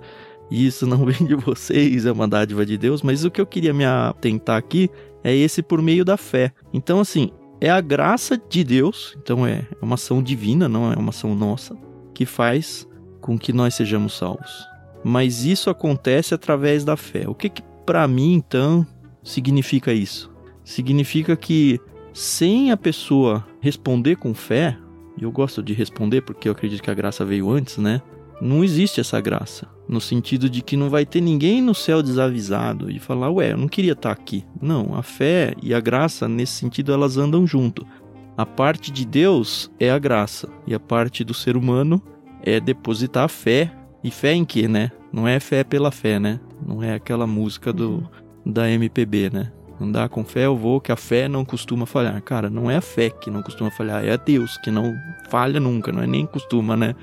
[0.51, 3.03] Isso não vem de vocês, é uma dádiva de Deus.
[3.03, 4.91] Mas o que eu queria me atentar aqui
[5.23, 6.53] é esse por meio da fé.
[6.73, 11.11] Então, assim, é a graça de Deus, então é uma ação divina, não é uma
[11.11, 11.77] ação nossa,
[12.15, 12.87] que faz
[13.21, 14.67] com que nós sejamos salvos.
[15.03, 17.29] Mas isso acontece através da fé.
[17.29, 18.87] O que, que para mim, então,
[19.23, 20.31] significa isso?
[20.65, 21.81] Significa que
[22.13, 24.77] sem a pessoa responder com fé,
[25.17, 28.03] e eu gosto de responder porque eu acredito que a graça veio antes, né?
[28.41, 29.67] Não existe essa graça.
[29.89, 33.57] No sentido de que não vai ter ninguém no céu desavisado e falar, ué, eu
[33.57, 34.45] não queria estar aqui.
[34.61, 37.87] Não, a fé e a graça, nesse sentido, elas andam junto.
[38.37, 42.03] A parte de Deus é a graça, e a parte do ser humano
[42.43, 43.73] é depositar a fé.
[44.05, 44.93] E fé em quê, né?
[45.13, 46.39] Não é fé pela fé, né?
[46.65, 48.09] Não é aquela música do
[48.45, 49.53] da MPB, né?
[49.81, 52.21] Andar com fé eu vou, que a fé não costuma falhar.
[52.23, 54.95] Cara, não é a fé que não costuma falhar, é a Deus que não
[55.29, 56.95] falha nunca, não é nem costuma, né?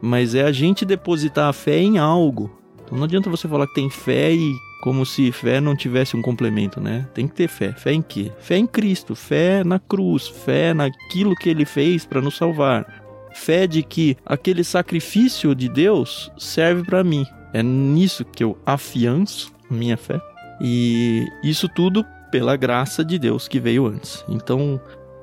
[0.00, 2.50] Mas é a gente depositar a fé em algo.
[2.84, 6.22] Então não adianta você falar que tem fé e como se fé não tivesse um
[6.22, 7.06] complemento, né?
[7.12, 7.72] Tem que ter fé.
[7.72, 8.32] Fé em quê?
[8.38, 13.02] Fé em Cristo, fé na cruz, fé naquilo que ele fez para nos salvar.
[13.34, 17.24] Fé de que aquele sacrifício de Deus serve para mim.
[17.52, 20.20] É nisso que eu afianço minha fé.
[20.60, 24.24] E isso tudo pela graça de Deus que veio antes.
[24.28, 24.80] Então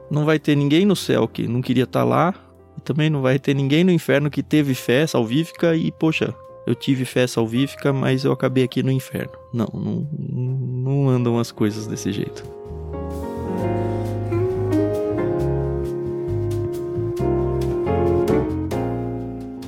[0.09, 2.46] não vai ter ninguém no céu que não queria estar lá, e
[2.88, 6.34] também não vai ter ninguém no inferno que teve fé salvífica e, poxa,
[6.65, 9.34] eu tive fé salvífica, mas eu acabei aqui no inferno.
[9.54, 12.45] Não, não, não andam as coisas desse jeito.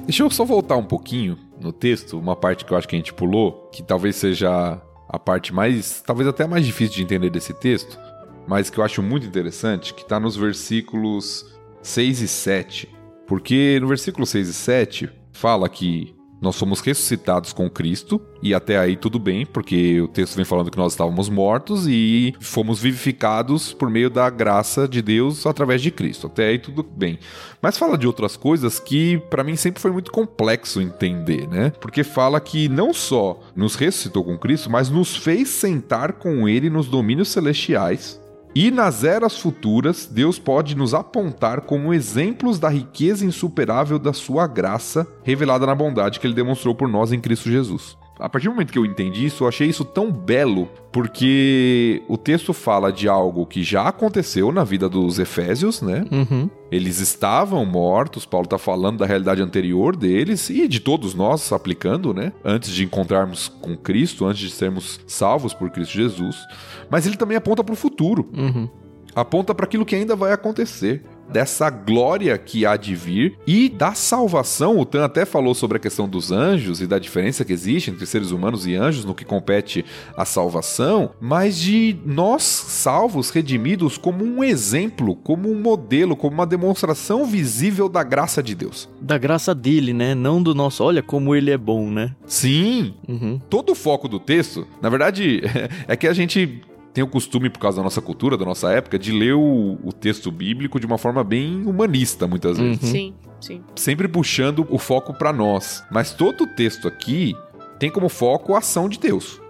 [0.05, 2.99] Deixa eu só voltar um pouquinho no texto, uma parte que eu acho que a
[2.99, 7.53] gente pulou, que talvez seja a parte mais, talvez até mais difícil de entender desse
[7.53, 7.99] texto,
[8.47, 12.98] mas que eu acho muito interessante, que está nos versículos 6 e 7.
[13.29, 18.77] Porque no versículo 6 e 7 fala que nós somos ressuscitados com Cristo, e até
[18.79, 23.73] aí tudo bem, porque o texto vem falando que nós estávamos mortos e fomos vivificados
[23.73, 26.27] por meio da graça de Deus através de Cristo.
[26.27, 27.19] Até aí tudo bem.
[27.61, 31.71] Mas fala de outras coisas que para mim sempre foi muito complexo entender, né?
[31.81, 36.69] Porque fala que não só nos ressuscitou com Cristo, mas nos fez sentar com ele
[36.69, 38.19] nos domínios celestiais
[38.55, 44.47] e nas eras futuras, Deus pode nos apontar como exemplos da riqueza insuperável da sua
[44.47, 47.97] graça, revelada na bondade que ele demonstrou por nós em Cristo Jesus.
[48.19, 52.17] A partir do momento que eu entendi isso, eu achei isso tão belo, porque o
[52.17, 56.05] texto fala de algo que já aconteceu na vida dos Efésios, né?
[56.11, 56.49] Uhum.
[56.69, 62.13] Eles estavam mortos, Paulo está falando da realidade anterior deles e de todos nós aplicando,
[62.13, 62.33] né?
[62.43, 66.35] Antes de encontrarmos com Cristo, antes de sermos salvos por Cristo Jesus.
[66.89, 68.29] Mas ele também aponta para o futuro.
[68.37, 68.67] Uhum.
[69.15, 73.93] Aponta para aquilo que ainda vai acontecer dessa glória que há de vir e da
[73.93, 74.79] salvação.
[74.79, 78.05] O Tan até falou sobre a questão dos anjos e da diferença que existe entre
[78.05, 84.23] seres humanos e anjos no que compete à salvação, mas de nós salvos, redimidos, como
[84.23, 88.89] um exemplo, como um modelo, como uma demonstração visível da graça de Deus.
[88.99, 90.15] Da graça dele, né?
[90.15, 90.83] Não do nosso.
[90.83, 92.15] Olha como ele é bom, né?
[92.25, 92.93] Sim!
[93.07, 93.39] Uhum.
[93.49, 95.41] Todo o foco do texto, na verdade,
[95.87, 96.61] é que a gente
[96.99, 99.93] tem o costume, por causa da nossa cultura, da nossa época, de ler o, o
[99.93, 102.83] texto bíblico de uma forma bem humanista, muitas vezes.
[102.83, 102.89] Uhum.
[102.89, 103.63] Sim, sim.
[103.73, 105.81] Sempre puxando o foco para nós.
[105.89, 107.33] Mas todo o texto aqui
[107.79, 109.41] tem como foco a ação de Deus.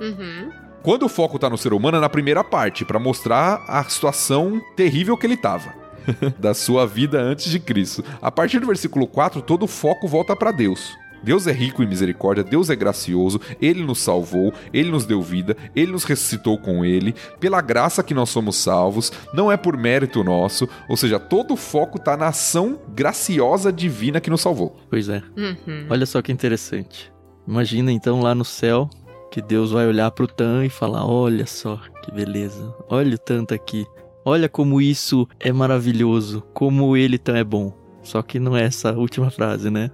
[0.00, 0.50] Uhum.
[0.82, 4.60] Quando o foco tá no ser humano é na primeira parte, para mostrar a situação
[4.74, 5.72] terrível que ele tava.
[6.40, 8.02] da sua vida antes de Cristo.
[8.20, 10.96] A partir do versículo 4, todo o foco volta para Deus.
[11.22, 15.56] Deus é rico em misericórdia, Deus é gracioso, Ele nos salvou, Ele nos deu vida,
[15.74, 20.24] Ele nos ressuscitou com Ele, pela graça que nós somos salvos, não é por mérito
[20.24, 24.76] nosso, ou seja, todo o foco está na ação graciosa divina que nos salvou.
[24.88, 25.22] Pois é.
[25.36, 25.86] Uhum.
[25.88, 27.12] Olha só que interessante.
[27.46, 28.88] Imagina então lá no céu
[29.30, 33.18] que Deus vai olhar para o Tan e falar: Olha só que beleza, olha o
[33.18, 33.86] tanto aqui.
[34.24, 37.72] Olha como isso é maravilhoso, como ele Tan é bom.
[38.02, 39.90] Só que não é essa última frase, né?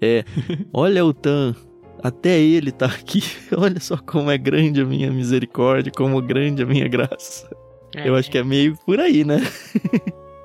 [0.00, 0.24] É,
[0.72, 1.54] olha o Tan,
[2.02, 3.22] até ele tá aqui.
[3.56, 7.48] Olha só como é grande a minha misericórdia, como grande a minha graça.
[7.94, 8.08] É.
[8.08, 9.40] Eu acho que é meio por aí, né?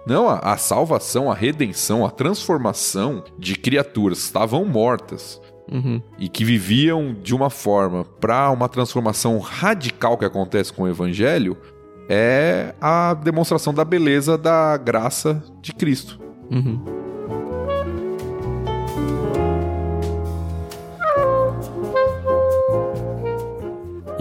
[0.07, 5.39] Não, a, a, salvação, a redenção, a transformação de criaturas que estavam mortas
[5.71, 6.01] uhum.
[6.19, 11.55] e que viviam de uma forma para uma transformação radical que acontece com o evangelho
[12.09, 16.19] é a demonstração da beleza da graça de Cristo.
[16.51, 17.02] Uhum.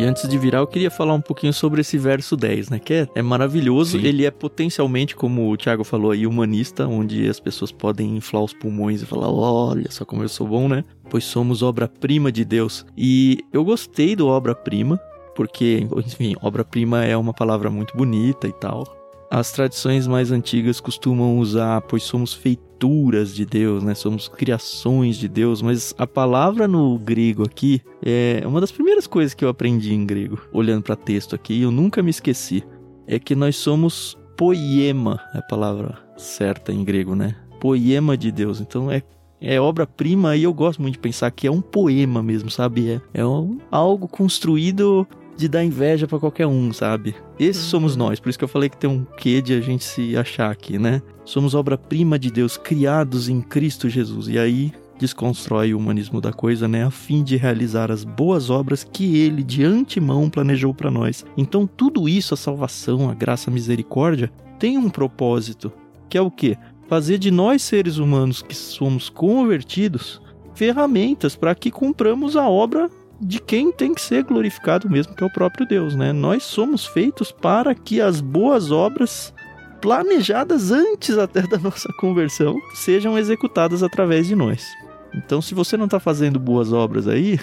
[0.03, 2.81] E antes de virar, eu queria falar um pouquinho sobre esse verso 10, né?
[2.81, 4.01] Que é, é maravilhoso.
[4.01, 4.05] Sim.
[4.05, 8.53] Ele é potencialmente, como o Thiago falou aí, humanista, onde as pessoas podem inflar os
[8.53, 10.85] pulmões e falar: olha só como eu sou bom, né?
[11.09, 12.85] Pois somos obra-prima de Deus.
[12.99, 14.99] E eu gostei do obra-prima,
[15.37, 19.02] porque, enfim, obra-prima é uma palavra muito bonita e tal.
[19.35, 23.95] As tradições mais antigas costumam usar, pois somos feituras de Deus, né?
[23.95, 29.33] Somos criações de Deus, mas a palavra no grego aqui é uma das primeiras coisas
[29.33, 32.63] que eu aprendi em grego, olhando para texto aqui, eu nunca me esqueci.
[33.07, 37.35] É que nós somos poema, é a palavra certa em grego, né?
[37.59, 38.61] Poema de Deus.
[38.61, 39.03] Então é
[39.41, 42.91] é obra-prima e eu gosto muito de pensar que é um poema mesmo, sabe?
[42.91, 45.07] É, é um, algo construído
[45.43, 47.17] de dar inveja para qualquer um, sabe?
[47.39, 47.71] Esses uhum.
[47.71, 50.17] somos nós, por isso que eu falei que tem um quê de a gente se
[50.17, 51.03] achar aqui, né?
[51.25, 54.29] Somos obra-prima de Deus, criados em Cristo Jesus.
[54.29, 58.85] E aí desconstrói o humanismo da coisa, né, a fim de realizar as boas obras
[58.85, 61.27] que ele de antemão planejou para nós.
[61.37, 65.73] Então tudo isso, a salvação, a graça, a misericórdia, tem um propósito,
[66.09, 66.57] que é o quê?
[66.89, 70.23] Fazer de nós seres humanos que somos convertidos
[70.55, 72.89] ferramentas para que cumpramos a obra
[73.23, 76.13] de quem tem que ser glorificado mesmo, que é o próprio Deus, né?
[76.13, 79.33] Nós somos feitos para que as boas obras
[79.81, 84.67] planejadas antes até da nossa conversão sejam executadas através de nós.
[85.15, 87.39] Então, se você não está fazendo boas obras aí,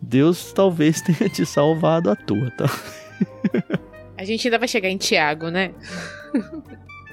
[0.00, 2.66] Deus talvez tenha te salvado à toa, tá?
[4.18, 5.72] A gente ainda vai chegar em Tiago, né?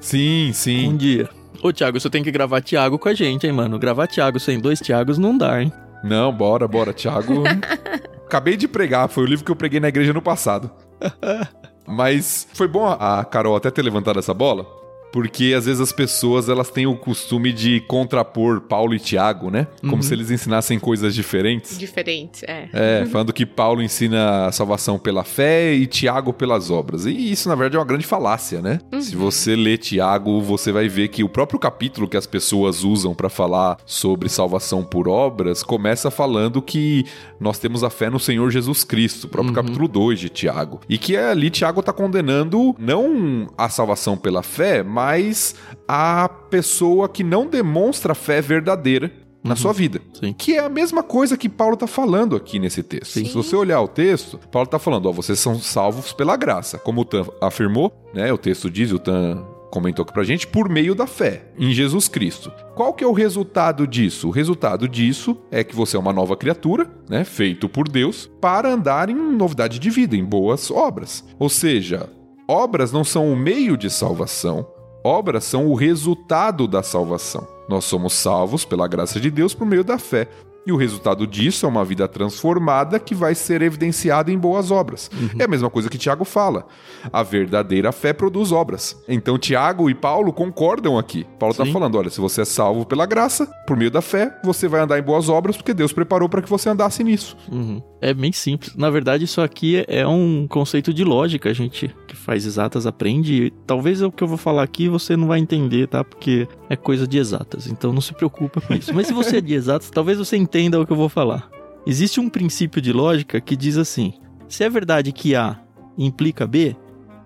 [0.02, 0.90] Sim, sim.
[0.90, 1.30] Um dia.
[1.62, 3.78] Ô, Tiago, você tem que gravar Tiago com a gente, hein, mano?
[3.78, 5.72] Gravar Tiago sem dois Tiagos não dá, hein?
[6.04, 6.94] Não, bora, bora.
[6.94, 7.44] Tiago.
[8.26, 10.70] Acabei de pregar, foi o livro que eu preguei na igreja no passado.
[11.88, 14.64] Mas foi bom a Carol até ter levantado essa bola,
[15.12, 19.68] porque às vezes as pessoas elas têm o costume de contrapor Paulo e Tiago, né?
[19.82, 20.02] Como uhum.
[20.02, 21.78] se eles ensinassem coisas diferentes.
[21.78, 22.70] Diferentes, é.
[22.74, 27.06] É, falando que Paulo ensina a salvação pela fé e Tiago pelas obras.
[27.06, 28.80] E isso, na verdade, é uma grande falácia, né?
[28.92, 29.02] Uhum.
[29.02, 33.14] Se você lê Tiago, você vai ver que o próprio capítulo que as pessoas usam
[33.14, 37.06] para falar sobre salvação por obras começa falando que
[37.40, 39.56] nós temos a fé no Senhor Jesus Cristo, o próprio uhum.
[39.56, 40.82] capítulo 2 de Tiago.
[40.88, 45.56] E que ali Tiago está condenando não a salvação pela fé, mas mais
[45.88, 49.10] a pessoa que não demonstra fé verdadeira
[49.42, 49.56] na uhum.
[49.56, 50.02] sua vida.
[50.14, 50.34] Sim.
[50.38, 53.14] Que é a mesma coisa que Paulo está falando aqui nesse texto.
[53.14, 53.24] Sim.
[53.24, 56.78] Se você olhar o texto, Paulo está falando, ó, vocês são salvos pela graça.
[56.78, 58.32] Como o Tan afirmou, né?
[58.34, 62.10] O texto diz, o Tan comentou aqui pra gente, por meio da fé em Jesus
[62.10, 62.52] Cristo.
[62.76, 64.28] Qual que é o resultado disso?
[64.28, 68.74] O resultado disso é que você é uma nova criatura, né, feito por Deus, para
[68.74, 71.24] andar em novidade de vida, em boas obras.
[71.38, 72.10] Ou seja,
[72.50, 74.68] obras não são o meio de salvação,
[75.10, 77.48] Obras são o resultado da salvação.
[77.68, 80.28] Nós somos salvos pela graça de Deus por meio da fé.
[80.68, 85.10] E o resultado disso é uma vida transformada que vai ser evidenciada em boas obras.
[85.12, 85.30] Uhum.
[85.40, 86.68] É a mesma coisa que Tiago fala.
[87.12, 89.02] A verdadeira fé produz obras.
[89.08, 91.26] Então Tiago e Paulo concordam aqui.
[91.40, 94.68] Paulo está falando: olha, se você é salvo pela graça, por meio da fé, você
[94.68, 97.36] vai andar em boas obras porque Deus preparou para que você andasse nisso.
[97.52, 97.82] Uhum.
[98.00, 98.76] É bem simples.
[98.76, 101.50] Na verdade, isso aqui é um conceito de lógica.
[101.50, 103.54] A gente que faz exatas aprende.
[103.66, 106.04] Talvez o que eu vou falar aqui você não vai entender, tá?
[106.04, 107.68] Porque é coisa de exatas.
[107.68, 108.94] Então não se preocupa com isso.
[108.94, 111.50] Mas se você é de exatas, talvez você entenda o que eu vou falar.
[111.86, 114.14] Existe um princípio de lógica que diz assim:
[114.48, 115.60] se é verdade que A
[115.98, 116.76] implica B,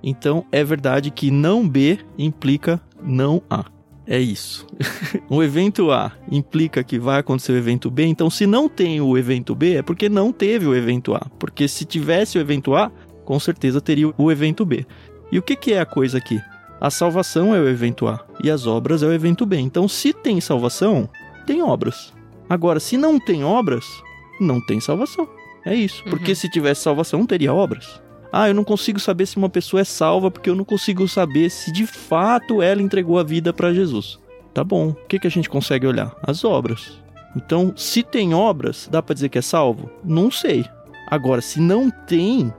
[0.03, 3.65] então é verdade que não B implica não A.
[4.05, 4.67] É isso.
[5.29, 9.17] o evento A implica que vai acontecer o evento B, então se não tem o
[9.17, 11.25] evento B é porque não teve o evento A.
[11.39, 12.91] Porque se tivesse o evento A,
[13.25, 14.85] com certeza teria o evento B.
[15.31, 16.39] E o que, que é a coisa aqui?
[16.79, 19.57] A salvação é o evento A e as obras é o evento B.
[19.57, 21.09] Então, se tem salvação,
[21.45, 22.13] tem obras.
[22.49, 23.85] Agora, se não tem obras,
[24.39, 25.27] não tem salvação.
[25.65, 26.03] É isso.
[26.03, 26.35] Porque Uhum.
[26.35, 28.01] se tivesse salvação, não teria obras.
[28.31, 31.49] Ah, eu não consigo saber se uma pessoa é salva porque eu não consigo saber
[31.49, 34.19] se de fato ela entregou a vida para Jesus.
[34.53, 34.89] Tá bom.
[34.89, 36.13] O que, que a gente consegue olhar?
[36.21, 36.99] As obras.
[37.35, 39.89] Então, se tem obras, dá para dizer que é salvo?
[40.03, 40.65] Não sei.
[41.07, 42.51] Agora, se não tem,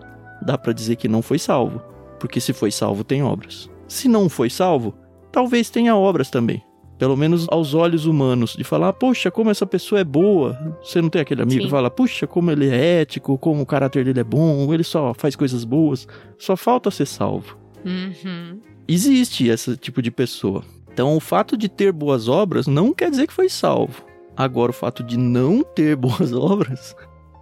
[0.45, 1.81] dá para dizer que não foi salvo.
[2.19, 3.71] Porque se foi salvo, tem obras.
[3.89, 4.95] Se não foi salvo,
[5.31, 6.63] talvez tenha obras também.
[6.99, 10.77] Pelo menos aos olhos humanos, de falar, poxa, como essa pessoa é boa.
[10.83, 11.67] Você não tem aquele amigo Sim.
[11.67, 15.13] que fala, puxa, como ele é ético, como o caráter dele é bom, ele só
[15.13, 16.07] faz coisas boas.
[16.39, 17.59] Só falta ser salvo.
[17.85, 18.61] Uhum.
[18.87, 20.63] Existe esse tipo de pessoa.
[20.93, 24.05] Então, o fato de ter boas obras não quer dizer que foi salvo.
[24.37, 26.95] Agora, o fato de não ter boas obras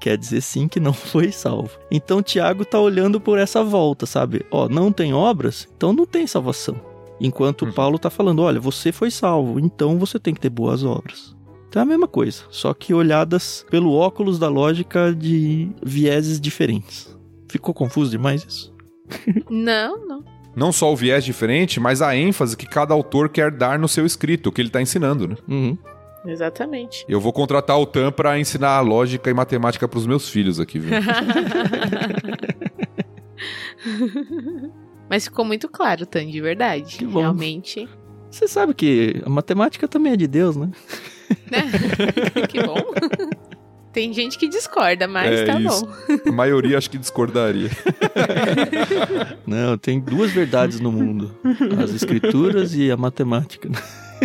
[0.02, 1.70] quer dizer sim que não foi salvo.
[1.90, 4.44] Então, Tiago tá olhando por essa volta, sabe?
[4.50, 6.74] Ó, não tem obras, então não tem salvação.
[7.20, 7.72] Enquanto Uhum.
[7.72, 11.36] Paulo tá falando, olha, você foi salvo, então você tem que ter boas obras.
[11.68, 17.16] Então é a mesma coisa, só que olhadas pelo óculos da lógica de vieses diferentes.
[17.48, 18.74] Ficou confuso demais isso?
[19.48, 20.24] Não, não.
[20.54, 24.04] Não só o viés diferente, mas a ênfase que cada autor quer dar no seu
[24.04, 25.36] escrito, o que ele está ensinando, né?
[25.48, 25.78] Uhum.
[26.24, 27.04] Exatamente.
[27.08, 30.78] Eu vou contratar o TAM para ensinar lógica e matemática para os meus filhos aqui,
[30.78, 30.92] viu?
[35.08, 36.98] Mas ficou muito claro, Tan, de verdade.
[36.98, 37.20] Que bom.
[37.20, 37.88] Realmente.
[38.30, 40.70] Você sabe que a matemática também é de Deus, né?
[41.50, 41.62] Né?
[42.48, 42.76] que bom.
[43.92, 45.84] Tem gente que discorda, mas É tá isso.
[45.84, 45.92] bom.
[46.30, 47.68] A maioria acho que discordaria.
[49.46, 51.36] Não, tem duas verdades no mundo:
[51.82, 53.68] as escrituras e a matemática.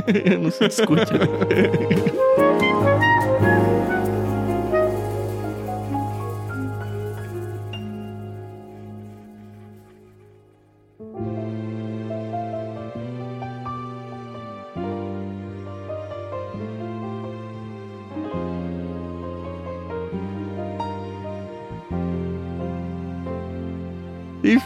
[0.41, 1.11] Não se discute.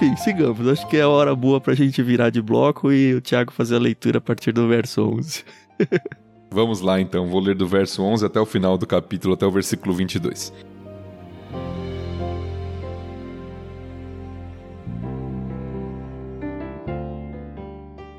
[0.02, 0.68] Enfim, sigamos.
[0.68, 3.76] Acho que é a hora boa pra gente virar de bloco e o Thiago fazer
[3.76, 5.44] a leitura a partir do verso 11.
[6.50, 9.52] Vamos lá então, vou ler do verso 11 até o final do capítulo, até o
[9.52, 10.52] versículo 22.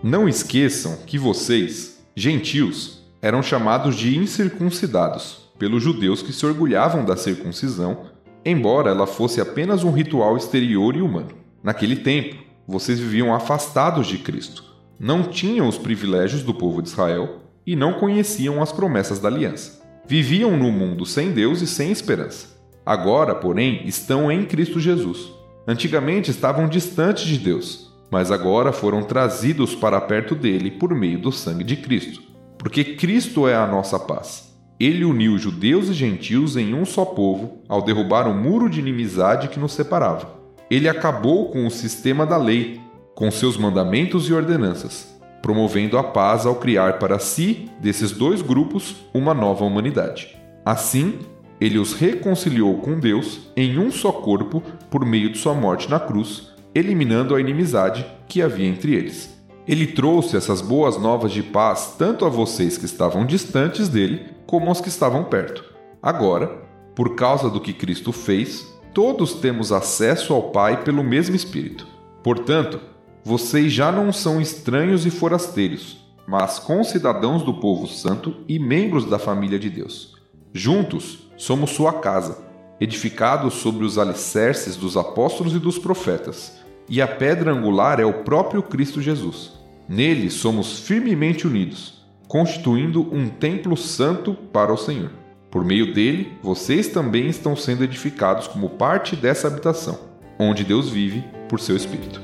[0.05, 7.16] Não esqueçam que vocês, gentios, eram chamados de incircuncidados pelos judeus que se orgulhavam da
[7.16, 8.07] circuncisão,
[8.45, 11.41] embora ela fosse apenas um ritual exterior e humano.
[11.62, 14.64] Naquele tempo, vocês viviam afastados de Cristo,
[14.98, 19.81] não tinham os privilégios do povo de Israel e não conheciam as promessas da aliança.
[20.07, 22.48] Viviam no mundo sem Deus e sem esperança.
[22.85, 25.31] Agora, porém, estão em Cristo Jesus.
[25.66, 31.31] Antigamente estavam distantes de Deus, mas agora foram trazidos para perto dele por meio do
[31.31, 32.20] sangue de Cristo.
[32.59, 34.53] Porque Cristo é a nossa paz.
[34.81, 39.48] Ele uniu judeus e gentios em um só povo ao derrubar o muro de inimizade
[39.48, 40.41] que nos separava.
[40.73, 42.81] Ele acabou com o sistema da lei,
[43.15, 48.97] com seus mandamentos e ordenanças, promovendo a paz ao criar para si, desses dois grupos,
[49.13, 50.35] uma nova humanidade.
[50.65, 51.19] Assim,
[51.61, 56.01] ele os reconciliou com Deus em um só corpo por meio de sua morte na
[56.01, 59.29] cruz, eliminando a inimizade que havia entre eles.
[59.69, 64.69] Ele trouxe essas boas novas de paz tanto a vocês que estavam distantes dele, como
[64.69, 65.63] aos que estavam perto.
[66.03, 66.47] Agora,
[66.95, 71.87] por causa do que Cristo fez, todos temos acesso ao Pai pelo mesmo Espírito.
[72.22, 72.81] Portanto,
[73.24, 79.18] vocês já não são estranhos e forasteiros, mas concidadãos do povo santo e membros da
[79.18, 80.16] família de Deus.
[80.52, 82.38] Juntos, somos sua casa,
[82.81, 88.24] edificados sobre os alicerces dos apóstolos e dos profetas, e a pedra angular é o
[88.24, 89.52] próprio Cristo Jesus.
[89.88, 95.22] Nele somos firmemente unidos, constituindo um templo santo para o Senhor.
[95.53, 100.01] Por meio dele, vocês também estão sendo edificados como parte dessa habitação,
[100.38, 102.23] onde Deus vive por seu Espírito.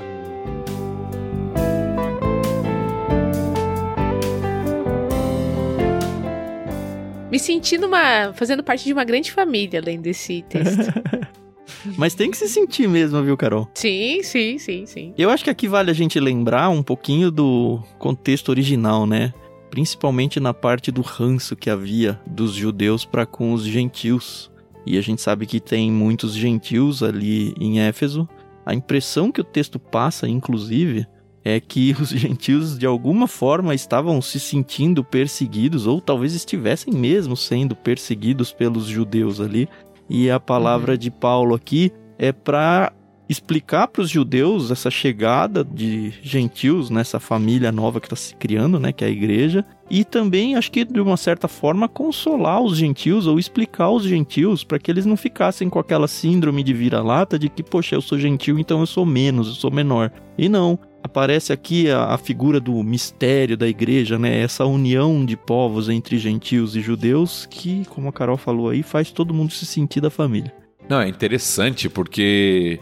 [7.30, 8.32] Me sentindo uma.
[8.32, 10.90] fazendo parte de uma grande família além desse texto.
[11.98, 13.68] Mas tem que se sentir mesmo, viu, Carol?
[13.74, 15.14] sim, sim, sim, sim.
[15.18, 19.34] Eu acho que aqui vale a gente lembrar um pouquinho do contexto original, né?
[19.70, 24.50] Principalmente na parte do ranço que havia dos judeus para com os gentios.
[24.86, 28.28] E a gente sabe que tem muitos gentios ali em Éfeso.
[28.64, 31.06] A impressão que o texto passa, inclusive,
[31.44, 37.36] é que os gentios de alguma forma estavam se sentindo perseguidos, ou talvez estivessem mesmo
[37.36, 39.68] sendo perseguidos pelos judeus ali.
[40.08, 42.92] E a palavra de Paulo aqui é para
[43.28, 48.80] explicar para os judeus essa chegada de gentios nessa família nova que está se criando,
[48.80, 52.76] né, que é a igreja, e também acho que de uma certa forma consolar os
[52.76, 57.38] gentios ou explicar aos gentios para que eles não ficassem com aquela síndrome de vira-lata
[57.38, 60.10] de que, poxa, eu sou gentil, então eu sou menos, eu sou menor.
[60.36, 64.40] E não, aparece aqui a, a, figura do mistério da igreja, né?
[64.40, 69.10] Essa união de povos entre gentios e judeus que, como a Carol falou aí, faz
[69.10, 70.52] todo mundo se sentir da família.
[70.88, 72.80] Não, é interessante porque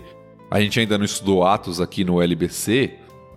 [0.50, 2.94] a gente ainda não estudou Atos aqui no LBC,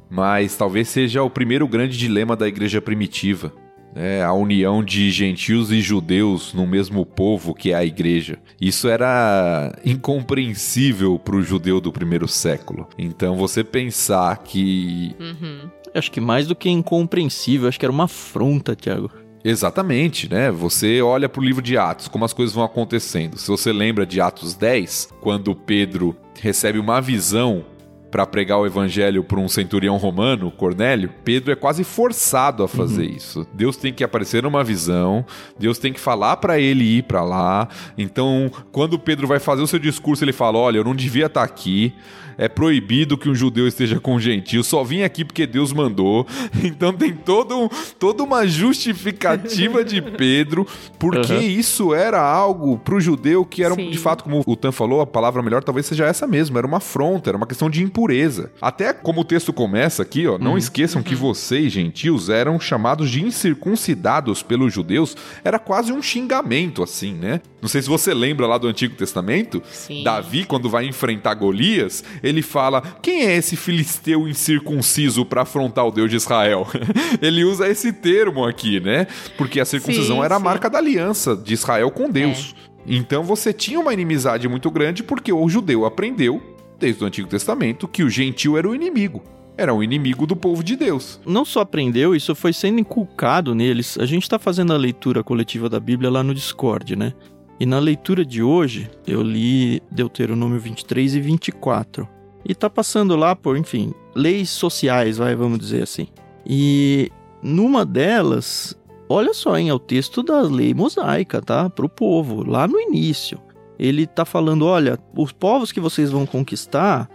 [0.10, 3.54] mas talvez seja o primeiro grande dilema da igreja primitiva.
[3.96, 8.38] É, a união de gentios e judeus no mesmo povo que é a igreja.
[8.62, 12.88] Isso era incompreensível para o judeu do primeiro século.
[12.98, 15.16] Então você pensar que.
[15.20, 15.70] Uhum.
[15.94, 19.10] Acho que mais do que incompreensível, acho que era uma afronta, Tiago.
[19.50, 20.52] Exatamente, né?
[20.52, 23.36] Você olha para o livro de Atos, como as coisas vão acontecendo.
[23.36, 27.66] Se você lembra de Atos 10, quando Pedro recebe uma visão
[28.10, 33.08] para pregar o evangelho para um centurião romano, Cornélio, Pedro é quase forçado a fazer
[33.08, 33.16] uhum.
[33.16, 33.48] isso.
[33.54, 35.26] Deus tem que aparecer numa visão,
[35.58, 37.68] Deus tem que falar para ele ir para lá.
[37.98, 41.42] Então, quando Pedro vai fazer o seu discurso, ele fala: "Olha, eu não devia estar
[41.42, 41.94] tá aqui
[42.40, 46.26] é proibido que um judeu esteja com um gentil, só vim aqui porque Deus mandou.
[46.70, 50.66] Então tem todo, toda uma justificativa de Pedro,
[50.98, 51.42] porque uhum.
[51.42, 53.90] isso era algo para o judeu que era, Sim.
[53.90, 56.78] de fato, como o Tan falou, a palavra melhor talvez seja essa mesmo, era uma
[56.78, 58.52] afronta, era uma questão de impureza.
[58.62, 60.58] Até como o texto começa aqui, ó, não uhum.
[60.58, 61.20] esqueçam que uhum.
[61.20, 67.42] vocês, gentios, eram chamados de incircuncidados pelos judeus, era quase um xingamento, assim, né?
[67.62, 70.04] Não sei se você lembra lá do Antigo Testamento, Sim.
[70.04, 75.92] Davi, quando vai enfrentar Golias, ele fala: Quem é esse filisteu incircunciso para afrontar o
[75.92, 76.66] Deus de Israel?
[77.22, 79.08] ele usa esse termo aqui, né?
[79.38, 82.56] Porque a circuncisão sim, era a marca da aliança de Israel com Deus.
[82.66, 82.70] É.
[82.88, 86.42] Então você tinha uma inimizade muito grande porque o judeu aprendeu,
[86.80, 89.22] desde o Antigo Testamento, que o gentil era o inimigo
[89.60, 91.20] era um inimigo do povo de Deus.
[91.26, 93.98] Não só aprendeu, isso foi sendo inculcado neles.
[94.00, 97.14] A gente está fazendo a leitura coletiva da Bíblia lá no Discord, né?
[97.60, 102.08] E na leitura de hoje, eu li Deuteronômio 23 e 24.
[102.46, 106.08] E tá passando lá por, enfim, leis sociais, vai, vamos dizer assim.
[106.46, 107.12] E
[107.44, 108.74] numa delas,
[109.10, 111.70] olha só, hein, é o texto da lei mosaica, tá?
[111.70, 113.38] Para o povo, lá no início.
[113.80, 117.10] Ele tá falando, olha, os povos que vocês vão conquistar,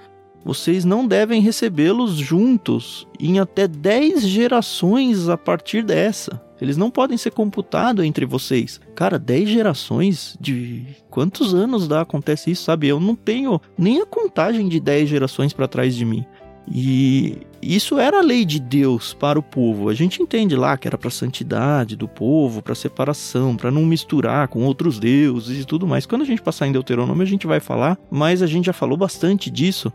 [0.45, 6.43] vocês não devem recebê-los juntos em até 10 gerações a partir dessa.
[6.61, 8.81] Eles não podem ser computados entre vocês.
[8.95, 12.89] Cara, 10 gerações de quantos anos dá acontece isso, sabe?
[12.89, 16.25] Eu não tenho nem a contagem de 10 gerações para trás de mim.
[16.67, 19.89] E isso era a lei de Deus para o povo.
[19.89, 24.49] A gente entende lá que era para santidade do povo, para separação, para não misturar
[24.49, 26.07] com outros deuses e tudo mais.
[26.07, 28.97] Quando a gente passar em Deuteronômio, a gente vai falar, mas a gente já falou
[28.97, 29.93] bastante disso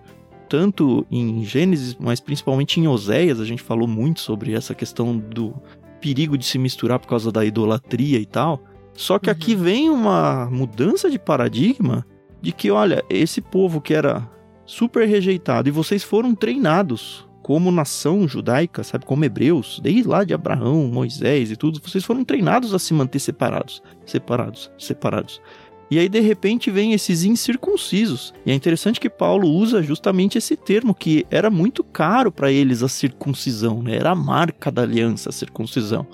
[0.49, 5.53] tanto em Gênesis, mas principalmente em Oséias, a gente falou muito sobre essa questão do
[6.01, 8.63] perigo de se misturar por causa da idolatria e tal.
[8.93, 9.36] Só que uhum.
[9.36, 12.03] aqui vem uma mudança de paradigma
[12.41, 14.28] de que, olha, esse povo que era
[14.70, 20.32] super rejeitado e vocês foram treinados como nação judaica, sabe, como hebreus, desde lá de
[20.32, 25.41] Abraão, Moisés e tudo, vocês foram treinados a se manter separados, separados, separados.
[25.89, 28.32] E aí, de repente, vem esses incircuncisos.
[28.45, 32.84] E é interessante que Paulo usa justamente esse termo, que era muito caro para eles
[32.84, 33.95] a circuncisão, né?
[33.95, 36.05] Era a marca da aliança, a circuncisão.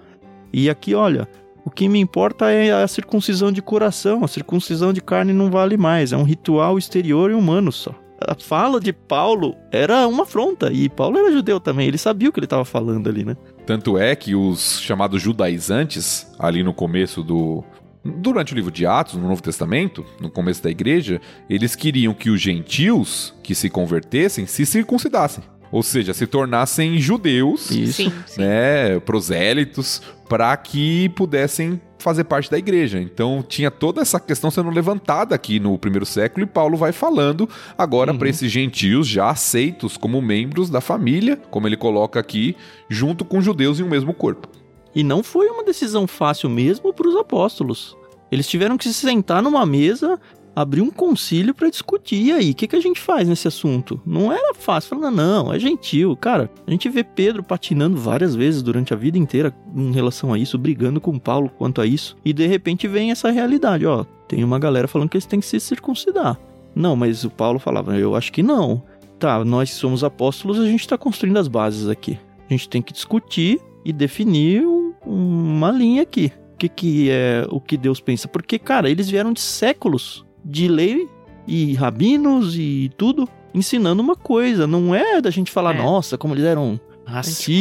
[0.54, 1.28] E aqui, olha,
[1.66, 5.76] o que me importa é a circuncisão de coração, a circuncisão de carne não vale
[5.76, 7.94] mais, é um ritual exterior e humano só.
[8.28, 12.32] A fala de Paulo era uma afronta, e Paulo era judeu também, ele sabia o
[12.32, 13.36] que ele estava falando ali, né?
[13.66, 17.64] Tanto é que os chamados judaizantes, ali no começo do,
[18.06, 21.20] Durante o livro de Atos, no Novo Testamento, no começo da igreja,
[21.50, 25.44] eles queriam que os gentios que se convertessem se circuncidassem.
[25.76, 28.04] Ou seja, se tornassem judeus, Isso.
[28.04, 28.40] Sim, sim.
[28.42, 32.98] né, prosélitos, para que pudessem fazer parte da igreja.
[32.98, 37.50] Então tinha toda essa questão sendo levantada aqui no primeiro século e Paulo vai falando
[37.78, 38.18] agora uhum.
[38.18, 42.56] para esses gentios já aceitos como membros da família, como ele coloca aqui,
[42.88, 44.48] junto com judeus em um mesmo corpo.
[44.96, 47.98] E não foi uma decisão fácil mesmo para os apóstolos.
[48.32, 50.18] Eles tiveram que se sentar numa mesa,
[50.56, 52.24] abrir um concílio para discutir.
[52.24, 54.00] E aí, o que, que a gente faz nesse assunto?
[54.06, 54.92] Não era fácil.
[54.92, 56.16] Falando, não, é gentil.
[56.16, 60.40] Cara, a gente vê Pedro patinando várias vezes durante a vida inteira em relação a
[60.40, 62.16] isso, brigando com Paulo quanto a isso.
[62.24, 64.06] E de repente vem essa realidade, ó.
[64.28, 66.40] Tem uma galera falando que eles têm que se circuncidar.
[66.74, 68.82] Não, mas o Paulo falava, eu acho que não.
[69.20, 72.20] Tá, nós somos apóstolos, a gente está construindo as bases aqui.
[72.50, 74.64] A gente tem que discutir e definir
[75.06, 76.32] uma linha aqui.
[76.54, 78.28] O que, que é o que Deus pensa?
[78.28, 81.10] Porque, cara, eles vieram de séculos de lei
[81.48, 83.28] e rabinos e tudo.
[83.54, 84.68] ensinando uma coisa.
[84.68, 85.78] Não é da gente falar, É.
[85.82, 87.52] nossa, como eles eram racistas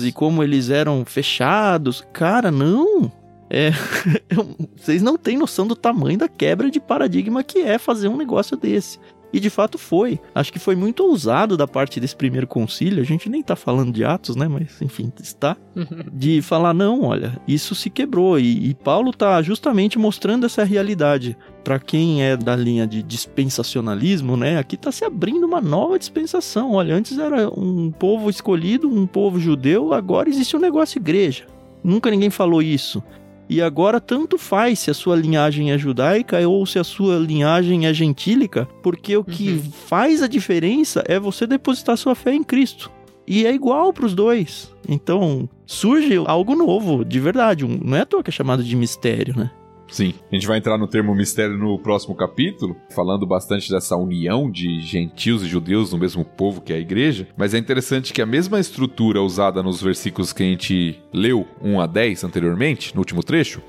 [0.00, 0.04] Antiquados.
[0.06, 2.04] e como eles eram fechados.
[2.12, 3.10] Cara, não.
[3.48, 3.70] É,
[4.76, 8.56] vocês não têm noção do tamanho da quebra de paradigma que é fazer um negócio
[8.56, 8.98] desse.
[9.34, 10.20] E de fato foi.
[10.32, 13.02] Acho que foi muito ousado da parte desse primeiro concílio.
[13.02, 14.46] A gente nem tá falando de Atos, né?
[14.46, 15.56] Mas enfim, está.
[16.12, 18.38] De falar, não, olha, isso se quebrou.
[18.38, 21.36] E, e Paulo tá justamente mostrando essa realidade.
[21.64, 24.56] Para quem é da linha de dispensacionalismo, né?
[24.56, 26.70] Aqui tá se abrindo uma nova dispensação.
[26.70, 31.44] Olha, antes era um povo escolhido, um povo judeu, agora existe um negócio igreja.
[31.82, 33.02] Nunca ninguém falou isso.
[33.48, 37.86] E agora tanto faz se a sua linhagem é judaica ou se a sua linhagem
[37.86, 39.62] é gentílica, porque o que Uhum.
[39.86, 42.90] faz a diferença é você depositar sua fé em Cristo.
[43.26, 44.70] E é igual para os dois.
[44.88, 47.64] Então, surge algo novo, de verdade.
[47.66, 49.50] Não é à toa que é chamado de mistério, né?
[49.94, 50.12] Sim.
[50.28, 54.80] A gente vai entrar no termo mistério no próximo capítulo, falando bastante dessa união de
[54.80, 57.28] gentios e judeus no mesmo povo que é a igreja.
[57.36, 61.80] Mas é interessante que a mesma estrutura usada nos versículos que a gente leu, 1
[61.80, 63.62] a 10 anteriormente, no último trecho,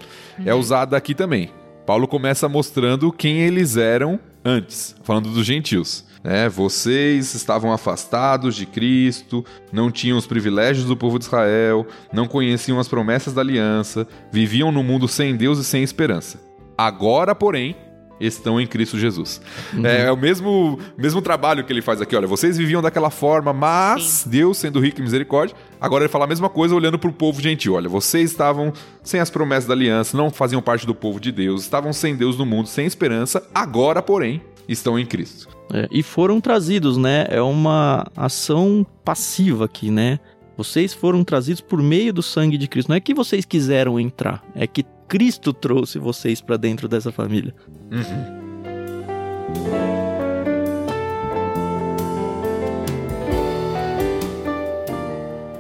[0.44, 1.52] é usada aqui também.
[1.86, 6.06] Paulo começa mostrando quem eles eram antes, falando dos gentios.
[6.24, 6.48] né?
[6.48, 9.44] vocês estavam afastados de Cristo,
[9.74, 14.72] não tinham os privilégios do povo de Israel, não conheciam as promessas da aliança, viviam
[14.72, 16.40] no mundo sem Deus e sem esperança.
[16.78, 17.76] Agora, porém,
[18.20, 19.42] estão em Cristo Jesus.
[19.84, 22.16] É, é o mesmo, mesmo trabalho que ele faz aqui.
[22.16, 26.28] Olha, vocês viviam daquela forma, mas Deus, sendo rico em misericórdia, agora ele fala a
[26.28, 27.74] mesma coisa olhando para o povo gentil.
[27.74, 28.72] Olha, vocês estavam
[29.04, 32.38] sem as promessas da aliança, não faziam parte do povo de Deus, estavam sem Deus
[32.38, 33.44] no mundo, sem esperança.
[33.54, 35.48] Agora, porém, estão em Cristo.
[35.74, 37.26] É, e foram trazidos, né?
[37.30, 40.20] É uma ação passiva aqui, né?
[40.58, 42.90] Vocês foram trazidos por meio do sangue de Cristo.
[42.90, 47.54] Não é que vocês quiseram entrar, é que Cristo trouxe vocês para dentro dessa família.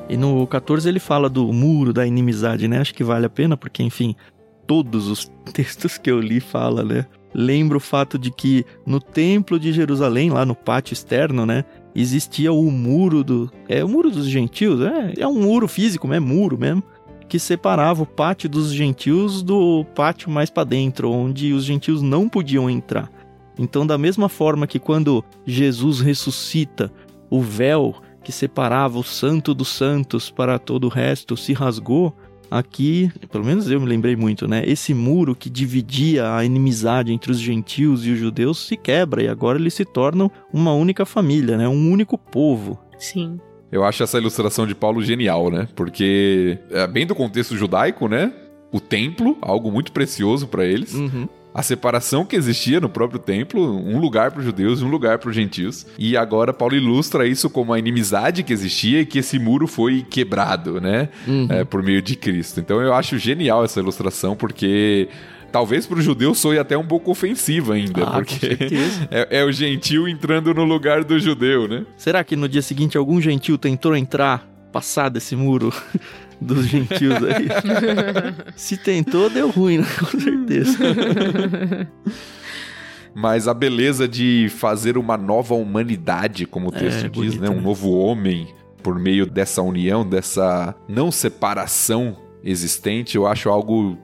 [0.07, 2.79] E no 14 ele fala do muro da inimizade, né?
[2.79, 4.15] Acho que vale a pena, porque, enfim,
[4.65, 7.05] todos os textos que eu li fala, né?
[7.33, 11.65] Lembra o fato de que no templo de Jerusalém, lá no pátio externo, né?
[11.93, 13.51] Existia o muro do.
[13.67, 16.81] É o muro dos gentios, é, é um muro físico, é muro mesmo.
[17.27, 22.29] Que separava o pátio dos gentios do pátio mais para dentro, onde os gentios não
[22.29, 23.09] podiam entrar.
[23.57, 26.91] Então, da mesma forma que quando Jesus ressuscita,
[27.29, 32.13] o véu que separava o santo dos santos para todo o resto se rasgou,
[32.49, 34.63] aqui, pelo menos eu me lembrei muito, né?
[34.65, 39.27] Esse muro que dividia a inimizade entre os gentios e os judeus se quebra e
[39.27, 41.67] agora eles se tornam uma única família, né?
[41.67, 42.79] Um único povo.
[42.97, 43.39] Sim.
[43.75, 45.67] Eu acho essa ilustração de Paulo genial, né?
[45.75, 48.31] Porque é bem do contexto judaico, né?
[48.71, 50.93] O templo, algo muito precioso para eles.
[50.93, 51.27] Uhum.
[51.53, 55.19] A separação que existia no próprio templo, um lugar para os judeus e um lugar
[55.19, 55.85] para os gentios.
[55.97, 60.05] E agora Paulo ilustra isso como a inimizade que existia e que esse muro foi
[60.09, 61.09] quebrado, né?
[61.27, 61.47] Uhum.
[61.49, 62.61] É, por meio de Cristo.
[62.61, 65.09] Então eu acho genial essa ilustração, porque
[65.51, 68.57] talvez para o judeu soe até um pouco ofensiva ainda, Ah, porque
[69.11, 71.85] é, é o gentil entrando no lugar do judeu, né?
[71.97, 75.73] Será que no dia seguinte algum gentil tentou entrar, passar desse muro
[76.41, 77.47] dos gentios aí?
[78.55, 79.87] Se tentou, deu ruim, né?
[79.99, 80.77] Com certeza.
[83.13, 87.49] Mas a beleza de fazer uma nova humanidade, como o texto É, diz, bonito, né?
[87.49, 87.61] Um né?
[87.61, 88.47] novo homem
[88.83, 93.97] por meio dessa união, dessa não separação existente, eu acho algo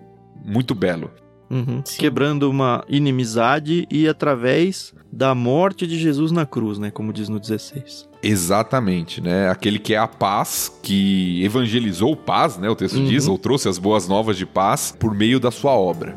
[0.44, 1.12] muito belo.
[1.52, 1.84] Uhum.
[1.98, 6.90] Quebrando uma inimizade e através da morte de Jesus na cruz, né?
[6.90, 8.10] Como diz no 16.
[8.24, 9.50] Exatamente, né?
[9.50, 12.70] Aquele que é a paz, que evangelizou paz, né?
[12.70, 13.06] O texto Uhum.
[13.06, 16.16] diz, ou trouxe as boas novas de paz por meio da sua obra.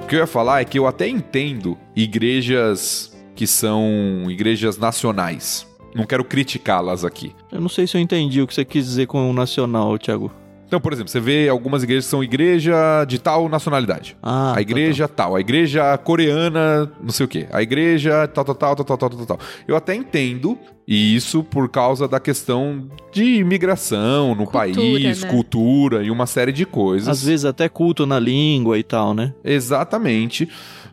[0.00, 5.65] O que eu ia falar é que eu até entendo igrejas que são igrejas nacionais.
[5.96, 7.34] Não quero criticá-las aqui.
[7.50, 10.30] Eu não sei se eu entendi o que você quis dizer com o nacional, Thiago.
[10.66, 14.16] Então, por exemplo, você vê algumas igrejas que são igreja de tal nacionalidade.
[14.20, 17.46] Ah, a igreja tal, a igreja coreana, não sei o quê.
[17.52, 19.38] A igreja tal, tal, tal, tal, tal, tal, tal, tal.
[19.68, 25.30] Eu até entendo isso por causa da questão de imigração no Cultura, país, né?
[25.30, 27.08] cultura e uma série de coisas.
[27.08, 29.32] Às vezes até culto na língua e tal, né?
[29.44, 30.48] Exatamente.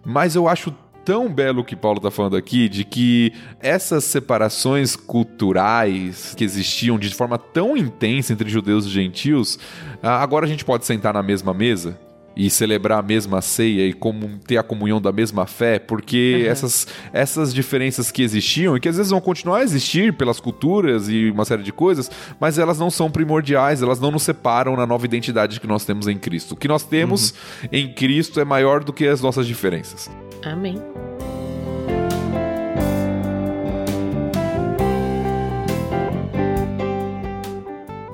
[0.05, 0.71] Mas eu acho
[1.05, 6.97] tão belo o que Paulo tá falando aqui de que essas separações culturais que existiam
[6.97, 9.59] de forma tão intensa entre judeus e gentios,
[10.01, 11.99] ah, agora a gente pode sentar na mesma mesa
[12.35, 16.51] e celebrar a mesma ceia e como ter a comunhão da mesma fé, porque uhum.
[16.51, 21.07] essas, essas diferenças que existiam e que às vezes vão continuar a existir pelas culturas
[21.09, 24.85] e uma série de coisas, mas elas não são primordiais, elas não nos separam na
[24.85, 26.53] nova identidade que nós temos em Cristo.
[26.53, 27.69] O que nós temos uhum.
[27.71, 30.09] em Cristo é maior do que as nossas diferenças.
[30.45, 30.75] Amém.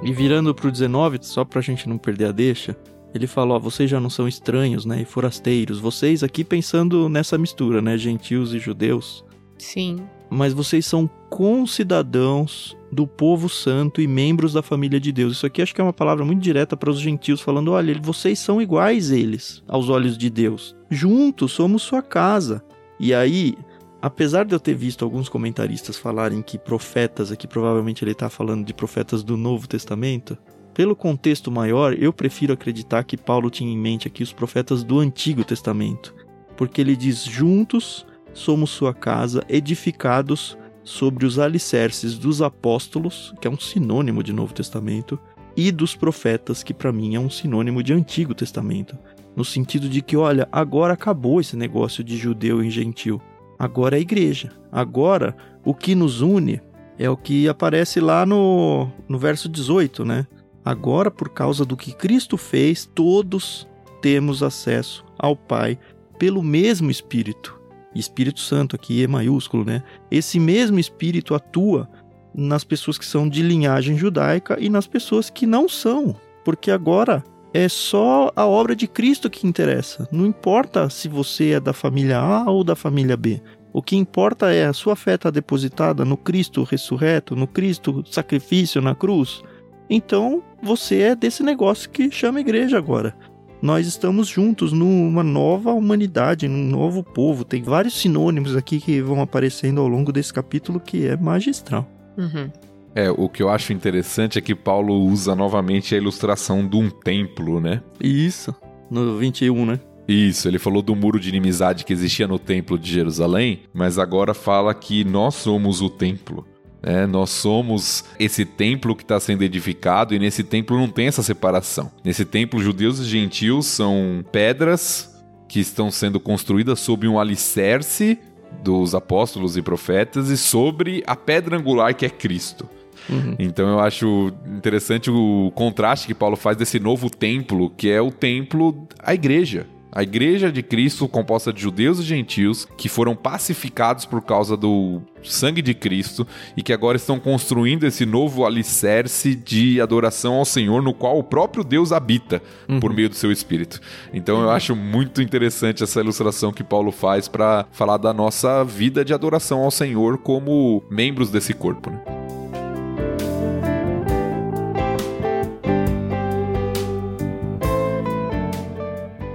[0.03, 2.75] E virando pro 19, só pra gente não perder a deixa,
[3.13, 5.79] ele fala, ó, vocês já não são estranhos, né, e forasteiros.
[5.79, 9.23] Vocês aqui pensando nessa mistura, né, gentios e judeus.
[9.57, 9.97] Sim.
[10.29, 15.33] Mas vocês são concidadãos do povo santo e membros da família de Deus.
[15.33, 18.39] Isso aqui acho que é uma palavra muito direta para os gentios, falando: olha, vocês
[18.39, 20.75] são iguais eles, aos olhos de Deus.
[20.89, 22.63] Juntos somos sua casa.
[22.99, 23.55] E aí,
[24.01, 28.65] apesar de eu ter visto alguns comentaristas falarem que profetas, aqui provavelmente ele está falando
[28.65, 30.37] de profetas do Novo Testamento,
[30.73, 34.99] pelo contexto maior, eu prefiro acreditar que Paulo tinha em mente aqui os profetas do
[34.99, 36.15] Antigo Testamento,
[36.55, 38.05] porque ele diz: juntos
[38.39, 44.53] somos sua casa, edificados sobre os alicerces dos apóstolos, que é um sinônimo de Novo
[44.53, 45.19] Testamento,
[45.55, 48.97] e dos profetas, que para mim é um sinônimo de Antigo Testamento.
[49.35, 53.21] No sentido de que, olha, agora acabou esse negócio de judeu e gentil.
[53.57, 54.51] Agora é igreja.
[54.71, 56.61] Agora o que nos une
[56.97, 60.25] é o que aparece lá no, no verso 18, né?
[60.63, 63.67] Agora, por causa do que Cristo fez, todos
[64.01, 65.77] temos acesso ao Pai
[66.17, 67.58] pelo mesmo Espírito.
[67.95, 69.83] Espírito Santo aqui é maiúsculo, né?
[70.11, 71.89] Esse mesmo Espírito atua
[72.33, 76.15] nas pessoas que são de linhagem judaica e nas pessoas que não são,
[76.45, 77.23] porque agora
[77.53, 80.07] é só a obra de Cristo que interessa.
[80.11, 83.41] Não importa se você é da família A ou da família B.
[83.73, 88.81] O que importa é a sua fé está depositada no Cristo ressurreto, no Cristo sacrifício
[88.81, 89.43] na cruz.
[89.89, 93.15] Então, você é desse negócio que chama igreja agora.
[93.61, 97.43] Nós estamos juntos numa nova humanidade, num novo povo.
[97.43, 101.85] Tem vários sinônimos aqui que vão aparecendo ao longo desse capítulo que é magistral.
[102.17, 102.49] Uhum.
[102.95, 106.89] É, o que eu acho interessante é que Paulo usa novamente a ilustração de um
[106.89, 107.81] templo, né?
[107.99, 108.55] Isso,
[108.89, 109.79] no 21, né?
[110.07, 114.33] Isso, ele falou do muro de inimizade que existia no templo de Jerusalém, mas agora
[114.33, 116.47] fala que nós somos o templo.
[116.81, 121.21] É, nós somos esse templo que está sendo edificado e nesse templo não tem essa
[121.21, 121.91] separação.
[122.03, 125.13] Nesse templo, judeus e gentios são pedras
[125.47, 128.17] que estão sendo construídas sob um alicerce
[128.63, 132.67] dos apóstolos e profetas e sobre a pedra angular que é Cristo.
[133.09, 133.35] Uhum.
[133.39, 138.11] Então eu acho interessante o contraste que Paulo faz desse novo templo, que é o
[138.11, 139.65] templo, a igreja.
[139.91, 145.01] A igreja de Cristo, composta de judeus e gentios, que foram pacificados por causa do
[145.23, 150.81] sangue de Cristo e que agora estão construindo esse novo alicerce de adoração ao Senhor,
[150.81, 152.79] no qual o próprio Deus habita uhum.
[152.79, 153.81] por meio do seu Espírito.
[154.13, 159.03] Então eu acho muito interessante essa ilustração que Paulo faz para falar da nossa vida
[159.03, 161.89] de adoração ao Senhor como membros desse corpo.
[161.89, 162.38] Né?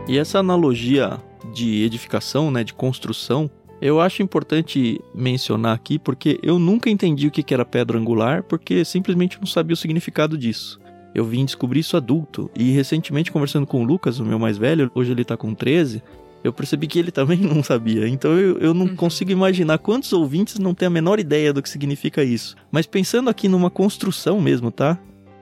[0.07, 1.19] E essa analogia
[1.55, 3.51] de edificação, né, de construção,
[3.81, 8.85] eu acho importante mencionar aqui porque eu nunca entendi o que era pedra angular, porque
[8.85, 10.79] simplesmente não sabia o significado disso.
[11.15, 14.91] Eu vim descobrir isso adulto e recentemente conversando com o Lucas, o meu mais velho,
[14.95, 16.03] hoje ele tá com 13,
[16.43, 18.07] eu percebi que ele também não sabia.
[18.07, 18.97] Então eu, eu não uhum.
[18.97, 22.57] consigo imaginar quantos ouvintes não têm a menor ideia do que significa isso.
[22.71, 24.99] Mas pensando aqui numa construção mesmo, tá?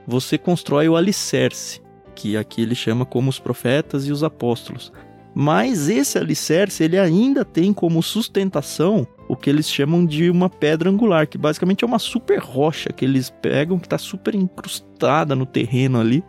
[0.07, 1.82] Você constrói o alicerce
[2.15, 4.93] que aqui ele chama como os profetas e os apóstolos.
[5.35, 10.91] Mas esse alicerce ele ainda tem como sustentação o que eles chamam de uma pedra
[10.91, 15.47] angular, que basicamente é uma super rocha que eles pegam, que está super incrustada no
[15.47, 16.23] terreno ali.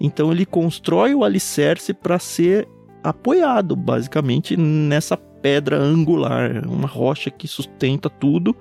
[0.00, 2.68] Então ele constrói o alicerce para ser
[3.02, 8.56] apoiado basicamente nessa pedra angular, uma rocha que sustenta tudo.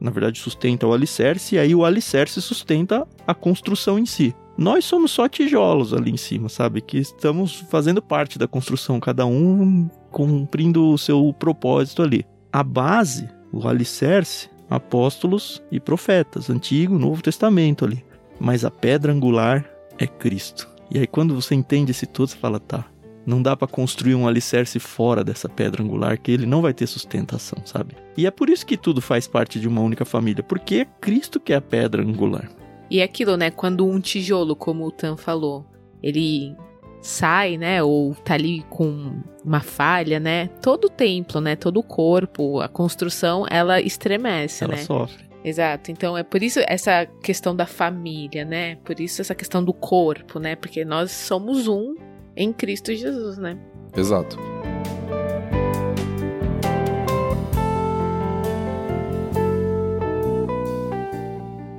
[0.00, 4.34] Na verdade, sustenta o alicerce, e aí o alicerce sustenta a construção em si.
[4.56, 6.80] Nós somos só tijolos ali em cima, sabe?
[6.80, 12.24] Que estamos fazendo parte da construção, cada um cumprindo o seu propósito ali.
[12.52, 18.04] A base, o alicerce, apóstolos e profetas, Antigo, Novo Testamento ali.
[18.38, 19.64] Mas a pedra angular
[19.98, 20.68] é Cristo.
[20.90, 22.84] E aí quando você entende esse todo, você fala, tá,
[23.24, 26.86] não dá para construir um alicerce fora dessa pedra angular que ele não vai ter
[26.86, 27.94] sustentação, sabe?
[28.16, 31.40] E é por isso que tudo faz parte de uma única família, porque é Cristo
[31.40, 32.50] que é a pedra angular.
[32.92, 33.50] E é aquilo, né?
[33.50, 35.64] Quando um tijolo, como o Tan falou,
[36.02, 36.54] ele
[37.00, 37.82] sai, né?
[37.82, 40.48] Ou tá ali com uma falha, né?
[40.60, 41.56] Todo o templo, né?
[41.56, 44.82] Todo o corpo, a construção, ela estremece, ela né?
[44.82, 45.24] sofre.
[45.42, 45.90] Exato.
[45.90, 48.76] Então é por isso essa questão da família, né?
[48.84, 50.54] Por isso essa questão do corpo, né?
[50.54, 51.94] Porque nós somos um
[52.36, 53.56] em Cristo Jesus, né?
[53.96, 54.36] Exato.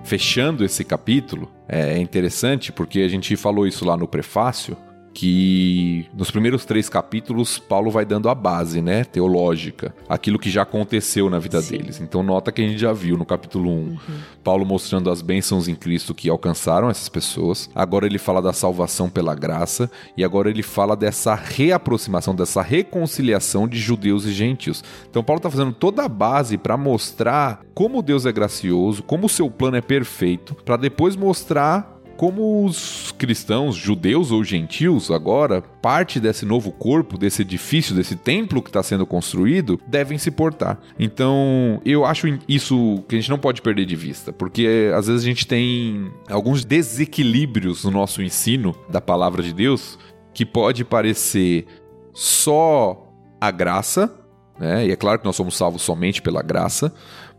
[0.03, 4.77] Fechando esse capítulo, é interessante porque a gente falou isso lá no prefácio,
[5.13, 10.63] que nos primeiros três capítulos Paulo vai dando a base, né, teológica, aquilo que já
[10.63, 11.77] aconteceu na vida Sim.
[11.77, 12.01] deles.
[12.01, 13.97] Então nota que a gente já viu no capítulo 1, uhum.
[14.43, 17.69] Paulo mostrando as bênçãos em Cristo que alcançaram essas pessoas.
[17.75, 23.67] Agora ele fala da salvação pela graça e agora ele fala dessa reaproximação, dessa reconciliação
[23.67, 24.83] de judeus e gentios.
[25.09, 29.29] Então Paulo está fazendo toda a base para mostrar como Deus é gracioso, como o
[29.29, 36.19] seu plano é perfeito, para depois mostrar como os cristãos, judeus ou gentios, agora, parte
[36.19, 40.79] desse novo corpo, desse edifício, desse templo que está sendo construído, devem se portar.
[40.97, 45.23] Então, eu acho isso que a gente não pode perder de vista, porque às vezes
[45.23, 49.97] a gente tem alguns desequilíbrios no nosso ensino da palavra de Deus
[50.33, 51.65] que pode parecer
[52.13, 53.07] só
[53.39, 54.13] a graça,
[54.59, 54.85] né?
[54.87, 56.93] E é claro que nós somos salvos somente pela graça,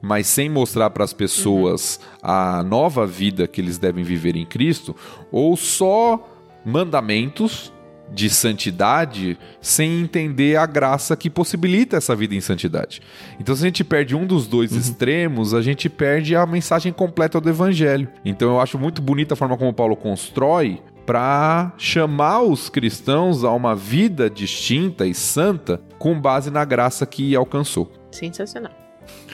[0.05, 2.31] mas sem mostrar para as pessoas uhum.
[2.31, 4.95] a nova vida que eles devem viver em Cristo,
[5.33, 6.29] ou só
[6.63, 7.73] mandamentos
[8.13, 13.01] de santidade sem entender a graça que possibilita essa vida em santidade.
[13.41, 14.79] Então, se a gente perde um dos dois uhum.
[14.79, 18.07] extremos, a gente perde a mensagem completa do evangelho.
[18.23, 23.51] Então, eu acho muito bonita a forma como Paulo constrói para chamar os cristãos a
[23.53, 27.91] uma vida distinta e santa com base na graça que alcançou.
[28.11, 28.73] Sensacional.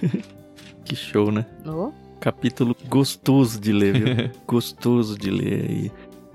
[0.90, 1.46] Que show, né?
[1.64, 1.92] Oh.
[2.18, 4.30] Capítulo gostoso de ler, viu?
[4.44, 5.70] gostoso de ler.
[5.70, 5.92] E,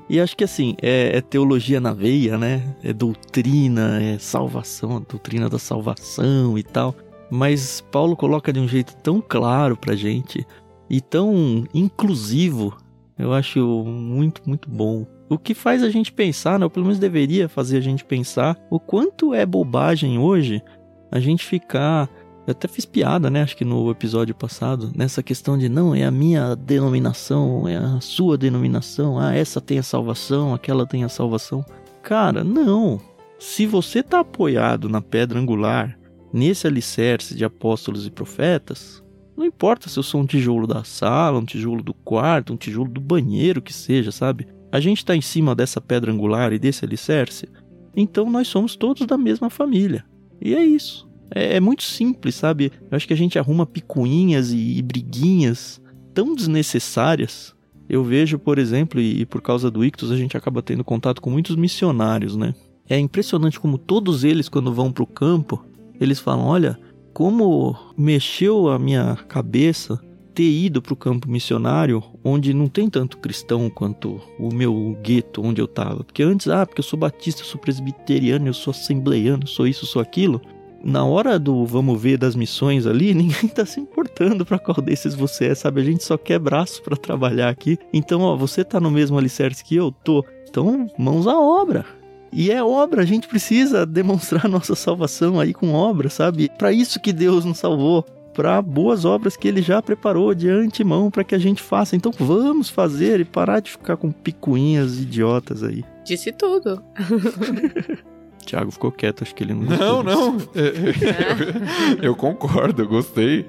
[0.10, 2.64] e acho que assim, é, é, teologia na veia, né?
[2.82, 6.96] É doutrina, é salvação, a doutrina da salvação e tal.
[7.30, 10.48] Mas Paulo coloca de um jeito tão claro pra gente
[10.90, 12.78] e tão inclusivo.
[13.20, 15.06] Eu acho muito, muito bom.
[15.28, 16.64] O que faz a gente pensar, né?
[16.64, 20.64] Ou pelo menos deveria fazer a gente pensar o quanto é bobagem hoje
[21.12, 22.10] a gente ficar
[22.48, 23.42] eu até fiz piada, né?
[23.42, 28.00] Acho que no episódio passado, nessa questão de não, é a minha denominação, é a
[28.00, 31.66] sua denominação, ah, essa tem a salvação, aquela tem a salvação.
[32.04, 33.02] Cara, não.
[33.40, 35.98] Se você tá apoiado na pedra angular,
[36.32, 39.04] nesse alicerce de apóstolos e profetas,
[39.36, 42.90] não importa se eu sou um tijolo da sala, um tijolo do quarto, um tijolo
[42.90, 44.48] do banheiro, que seja, sabe?
[44.72, 47.50] A gente está em cima dessa pedra angular e desse alicerce,
[47.96, 50.06] então nós somos todos da mesma família.
[50.42, 51.10] E é isso.
[51.34, 52.72] É, é, muito simples, sabe?
[52.90, 55.82] Eu acho que a gente arruma picuinhas e, e briguinhas
[56.14, 57.54] tão desnecessárias.
[57.88, 61.22] Eu vejo, por exemplo, e, e por causa do Ictus a gente acaba tendo contato
[61.22, 62.54] com muitos missionários, né?
[62.88, 65.66] É impressionante como todos eles, quando vão para o campo,
[66.00, 66.80] eles falam: olha,
[67.14, 70.00] como mexeu a minha cabeça
[70.34, 75.42] ter ido para o campo missionário, onde não tem tanto cristão quanto o meu gueto
[75.42, 76.04] onde eu estava.
[76.04, 79.86] Porque antes, ah, porque eu sou batista, eu sou presbiteriano, eu sou assembleiano, sou isso,
[79.86, 80.42] sou aquilo
[80.86, 85.16] na hora do vamos ver das missões ali, ninguém tá se importando para qual desses
[85.16, 85.82] você é, sabe?
[85.82, 87.80] A gente só quer braço para trabalhar aqui.
[87.92, 90.24] Então, ó, você tá no mesmo alicerce que eu tô.
[90.48, 91.84] Então, mãos à obra.
[92.32, 96.52] E é obra, a gente precisa demonstrar nossa salvação aí com obra, sabe?
[96.56, 98.04] Para isso que Deus nos salvou,
[98.36, 101.96] para boas obras que ele já preparou de antemão para que a gente faça.
[101.96, 105.84] Então vamos fazer e parar de ficar com picuinhas idiotas aí.
[106.06, 106.84] Disse tudo.
[108.46, 109.78] Thiago ficou quieto, acho que ele não.
[109.78, 110.38] Não, não.
[110.54, 113.46] eu, eu concordo, eu gostei.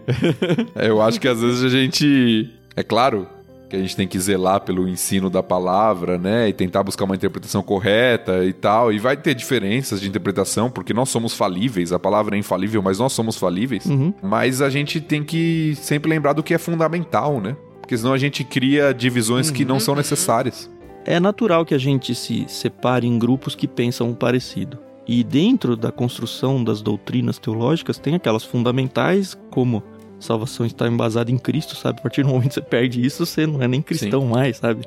[0.74, 2.50] eu acho que às vezes a gente.
[2.74, 3.26] É claro
[3.68, 6.48] que a gente tem que zelar pelo ensino da palavra, né?
[6.48, 8.92] E tentar buscar uma interpretação correta e tal.
[8.92, 11.92] E vai ter diferenças de interpretação, porque nós somos falíveis.
[11.92, 13.84] A palavra é infalível, mas nós somos falíveis.
[13.86, 14.14] Uhum.
[14.22, 17.56] Mas a gente tem que sempre lembrar do que é fundamental, né?
[17.80, 19.54] Porque senão a gente cria divisões uhum.
[19.54, 19.98] que não são uhum.
[19.98, 20.70] necessárias.
[21.04, 24.85] É natural que a gente se separe em grupos que pensam parecido.
[25.06, 29.82] E dentro da construção das doutrinas teológicas tem aquelas fundamentais, como
[30.18, 32.00] salvação está embasada em Cristo, sabe?
[32.00, 34.28] A partir do momento que você perde isso, você não é nem cristão Sim.
[34.28, 34.84] mais, sabe?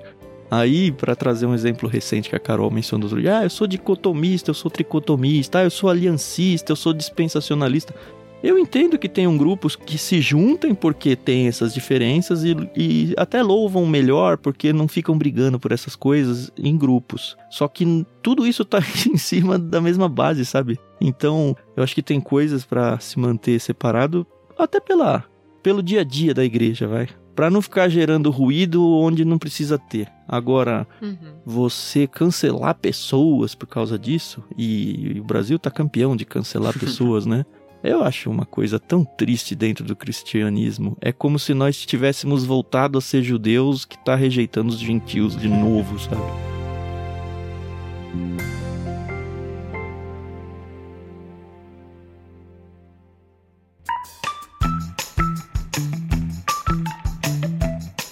[0.52, 3.68] Aí, para trazer um exemplo recente que a Carol mencionou outro dia, ah, eu sou
[3.68, 7.94] dicotomista, eu sou tricotomista, ah, eu sou aliancista, eu sou dispensacionalista.
[8.42, 13.44] Eu entendo que tenham grupos que se juntem porque tem essas diferenças e, e, até
[13.44, 17.36] louvam melhor porque não ficam brigando por essas coisas em grupos.
[17.50, 20.80] Só que tudo isso tá em cima da mesma base, sabe?
[21.02, 24.26] Então, eu acho que tem coisas para se manter separado
[24.58, 25.26] até pela
[25.62, 27.08] pelo dia a dia da igreja, vai.
[27.36, 30.10] Para não ficar gerando ruído onde não precisa ter.
[30.28, 31.18] Agora, uhum.
[31.46, 37.26] você cancelar pessoas por causa disso, e, e o Brasil tá campeão de cancelar pessoas,
[37.26, 37.46] né?
[37.82, 40.98] Eu acho uma coisa tão triste dentro do cristianismo.
[41.00, 45.48] É como se nós tivéssemos voltado a ser judeus que está rejeitando os gentios de
[45.48, 46.50] novo, sabe?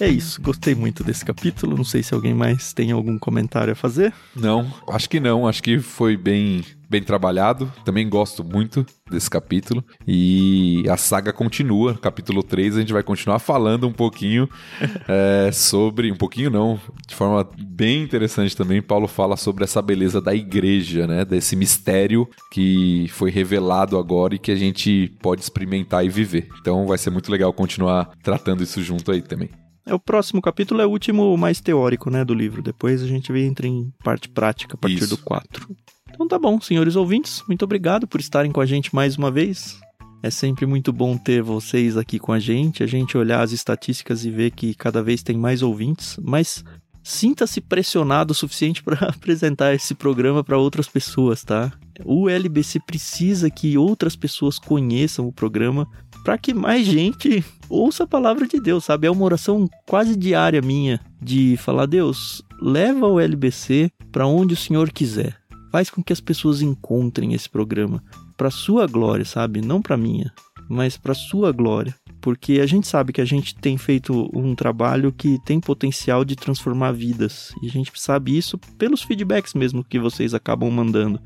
[0.00, 1.76] É isso, gostei muito desse capítulo.
[1.76, 4.14] Não sei se alguém mais tem algum comentário a fazer.
[4.34, 5.46] Não, acho que não.
[5.46, 7.70] Acho que foi bem, bem trabalhado.
[7.84, 9.84] Também gosto muito desse capítulo.
[10.06, 11.96] E a saga continua.
[11.96, 14.48] Capítulo 3, a gente vai continuar falando um pouquinho
[15.08, 16.10] é, sobre.
[16.10, 18.80] Um pouquinho não, de forma bem interessante também.
[18.80, 21.24] Paulo fala sobre essa beleza da igreja, né?
[21.24, 26.48] Desse mistério que foi revelado agora e que a gente pode experimentar e viver.
[26.60, 29.50] Então vai ser muito legal continuar tratando isso junto aí também.
[29.88, 32.60] É, o próximo capítulo é o último mais teórico, né, do livro.
[32.60, 35.16] Depois a gente entra em parte prática a partir Isso.
[35.16, 35.66] do 4.
[36.18, 39.78] Então tá bom, senhores ouvintes, muito obrigado por estarem com a gente mais uma vez.
[40.20, 44.24] É sempre muito bom ter vocês aqui com a gente, a gente olhar as estatísticas
[44.24, 46.64] e ver que cada vez tem mais ouvintes, mas
[47.04, 51.72] sinta-se pressionado o suficiente para apresentar esse programa para outras pessoas, tá?
[52.04, 55.86] O LBC precisa que outras pessoas conheçam o programa
[56.24, 59.06] para que mais gente ouça a palavra de Deus, sabe?
[59.06, 64.56] É uma oração quase diária minha de falar: Deus, leva o LBC para onde o
[64.56, 65.38] Senhor quiser.
[65.70, 68.02] Faz com que as pessoas encontrem esse programa
[68.36, 69.60] para sua glória, sabe?
[69.60, 70.32] Não para minha,
[70.68, 71.94] mas para sua glória.
[72.20, 76.36] Porque a gente sabe que a gente tem feito um trabalho que tem potencial de
[76.36, 77.52] transformar vidas.
[77.62, 81.20] E a gente sabe isso pelos feedbacks mesmo que vocês acabam mandando.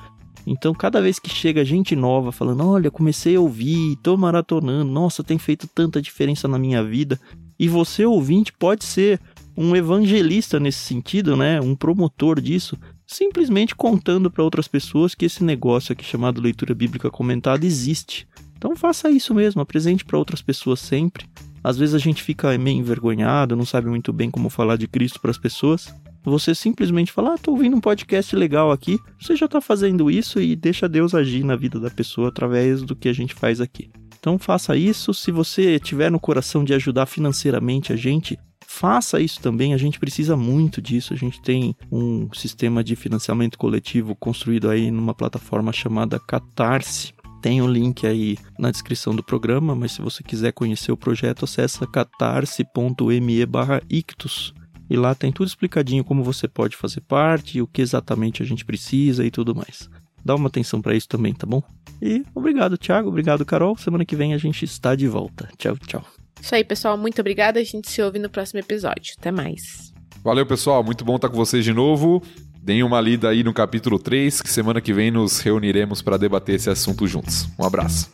[0.47, 5.22] Então, cada vez que chega gente nova falando: Olha, comecei a ouvir, tô maratonando, nossa,
[5.22, 7.18] tem feito tanta diferença na minha vida.
[7.59, 9.20] E você, ouvinte, pode ser
[9.57, 11.61] um evangelista nesse sentido, né?
[11.61, 12.76] Um promotor disso,
[13.12, 18.26] simplesmente contando para outras pessoas que esse negócio aqui chamado leitura bíblica comentada existe.
[18.56, 21.26] Então, faça isso mesmo, apresente para outras pessoas sempre.
[21.64, 25.20] Às vezes a gente fica meio envergonhado, não sabe muito bem como falar de Cristo
[25.20, 25.94] para as pessoas.
[26.24, 28.98] Você simplesmente fala, ah, tô ouvindo um podcast legal aqui.
[29.20, 32.94] Você já tá fazendo isso e deixa Deus agir na vida da pessoa através do
[32.94, 33.90] que a gente faz aqui.
[34.18, 35.12] Então faça isso.
[35.12, 38.38] Se você tiver no coração de ajudar financeiramente a gente,
[38.72, 39.74] faça isso também.
[39.74, 41.12] A gente precisa muito disso.
[41.12, 47.12] A gente tem um sistema de financiamento coletivo construído aí numa plataforma chamada Catarse.
[47.42, 51.44] Tem o link aí na descrição do programa, mas se você quiser conhecer o projeto,
[51.44, 53.46] acessa catarse.me
[53.90, 54.54] ictus
[54.88, 58.64] e lá tem tudo explicadinho como você pode fazer parte, o que exatamente a gente
[58.64, 59.88] precisa e tudo mais.
[60.24, 61.62] Dá uma atenção para isso também, tá bom?
[62.00, 63.76] E obrigado, Thiago, obrigado, Carol.
[63.76, 65.48] Semana que vem a gente está de volta.
[65.58, 66.04] Tchau, tchau.
[66.43, 66.99] Isso aí, pessoal.
[66.99, 67.61] Muito obrigada.
[67.61, 69.14] A gente se ouve no próximo episódio.
[69.16, 69.93] Até mais.
[70.24, 70.82] Valeu, pessoal.
[70.82, 72.20] Muito bom estar com vocês de novo.
[72.61, 76.57] Deem uma lida aí no capítulo 3, que semana que vem nos reuniremos para debater
[76.57, 77.49] esse assunto juntos.
[77.59, 78.11] Um abraço.